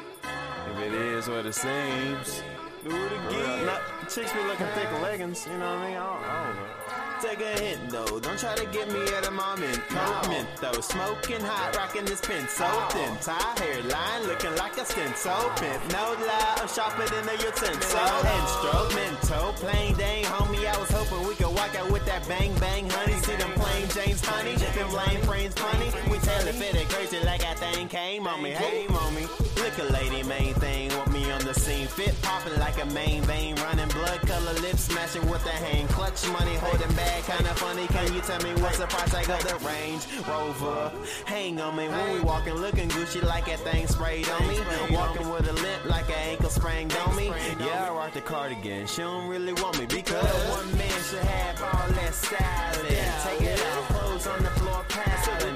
If 0.69 0.79
it 0.79 0.93
is 0.93 1.29
what 1.29 1.47
it 1.47 1.55
seems. 1.55 2.43
Do 2.87 2.94
it 2.94 3.12
again. 3.12 3.68
Chicks 4.09 4.33
be 4.33 4.38
looking 4.44 4.66
thick 4.68 4.88
leggings. 5.03 5.44
You 5.46 5.59
know 5.59 5.75
what 5.75 5.79
I 5.79 5.88
mean? 5.88 5.96
I 5.96 6.07
don't, 6.07 6.25
I 6.25 6.46
don't 6.46 6.57
know. 6.57 6.87
Take 7.22 7.40
a 7.40 7.59
hint 7.59 7.90
though, 7.90 8.20
don't 8.20 8.38
try 8.38 8.55
to 8.55 8.66
get 8.66 8.92
me 8.92 9.01
at 9.16 9.27
a 9.27 9.31
moment. 9.31 9.81
coat 9.88 10.29
mint 10.29 10.49
though. 10.61 10.81
Smoking 10.81 11.40
hot, 11.40 11.75
rocking 11.75 12.05
this 12.05 12.20
pin 12.20 12.46
so 12.46 12.68
thin. 12.90 13.16
Tie 13.22 13.55
hairline, 13.59 14.22
looking 14.29 14.55
like 14.57 14.77
a 14.77 14.85
stent 14.85 15.16
so 15.16 15.35
pimp. 15.57 15.83
No 15.92 16.12
lie, 16.12 16.59
I'm 16.61 16.68
sharper 16.68 17.09
than 17.09 17.27
a 17.27 17.33
utensil. 17.33 18.20
Instrumental, 18.37 19.53
plain 19.55 19.96
dang, 19.96 20.25
homie. 20.25 20.68
I 20.68 20.79
was 20.79 20.90
hoping 21.07 21.29
we 21.29 21.35
could 21.35 21.55
walk 21.55 21.75
out 21.77 21.90
with 21.90 22.05
that 22.07 22.27
bang 22.29 22.53
bang, 22.59 22.88
honey. 22.88 23.14
See 23.14 23.37
them 23.37 23.53
plain 23.53 23.88
James 23.88 24.25
honey, 24.25 24.55
them 24.55 24.92
lame 24.92 25.21
friends 25.23 25.55
funny. 25.55 25.90
We 26.11 26.19
tell 26.19 26.47
it 26.47 26.55
fit 26.55 26.75
it 26.75 26.88
crazy 26.88 27.21
like 27.25 27.40
that 27.40 27.59
thing 27.59 27.88
came 27.88 28.27
on 28.27 28.42
me. 28.42 28.51
Hey, 28.51 28.87
mommy, 28.88 29.27
look 29.57 29.79
a 29.79 29.85
lady, 29.92 30.23
main 30.25 30.55
thing, 30.55 30.90
want 30.97 31.12
me 31.12 31.31
on 31.31 31.45
the 31.45 31.55
scene. 31.55 31.87
Fit 31.87 32.14
popping 32.23 32.59
like 32.59 32.83
a 32.83 32.87
main 32.87 33.23
vein, 33.23 33.57
running 33.57 33.88
blood 33.88 34.21
color 34.23 34.53
lips, 34.61 34.83
smashing 34.83 35.29
with 35.29 35.42
the 35.45 35.51
hand. 35.51 35.88
Clutch 35.90 36.27
money, 36.29 36.55
holding 36.57 36.95
back, 36.95 37.23
kinda 37.25 37.55
funny. 37.55 37.87
Can 37.88 38.12
you 38.12 38.21
tell 38.21 38.40
me 38.42 38.51
what's 38.62 38.79
the 38.79 38.87
price 38.87 39.11
tag 39.11 39.29
of 39.31 39.42
the 39.47 39.57
Range 39.66 40.03
Rover? 40.27 40.92
Hang 41.25 41.61
on 41.61 41.77
me 41.77 41.88
when 41.88 42.12
we 42.12 42.21
walking, 42.21 42.55
looking 42.55 42.88
Gucci 42.88 43.23
like 43.23 43.47
that 43.47 43.61
thing 43.61 43.87
sprayed 43.87 44.29
on 44.29 44.47
me. 44.49 44.59
Walking 44.90 45.29
with 45.31 45.49
a 45.49 45.53
limp 45.53 45.85
like 45.87 46.09
an 46.09 46.31
ankle 46.31 46.51
sprained 46.51 46.95
on 47.07 47.16
me. 47.16 47.33
Yeah, 47.61 47.90
I 47.90 47.95
rock 47.95 48.12
the 48.12 48.21
cardigan. 48.21 48.87
She 48.87 49.03
don't 49.03 49.29
really 49.29 49.53
want 49.55 49.79
me 49.79 49.87
because 49.87 50.25
one 50.51 50.77
man 50.79 50.96
should 51.11 51.21
have 51.21 51.62
all 51.62 51.88
that 51.92 52.12
styling. 52.12 52.88
Take 53.23 53.49
it 53.49 53.61
off, 53.61 53.88
clothes 53.90 54.27
on 54.27 54.42
the 54.42 54.51
floor, 54.51 54.85
piling. 54.88 55.56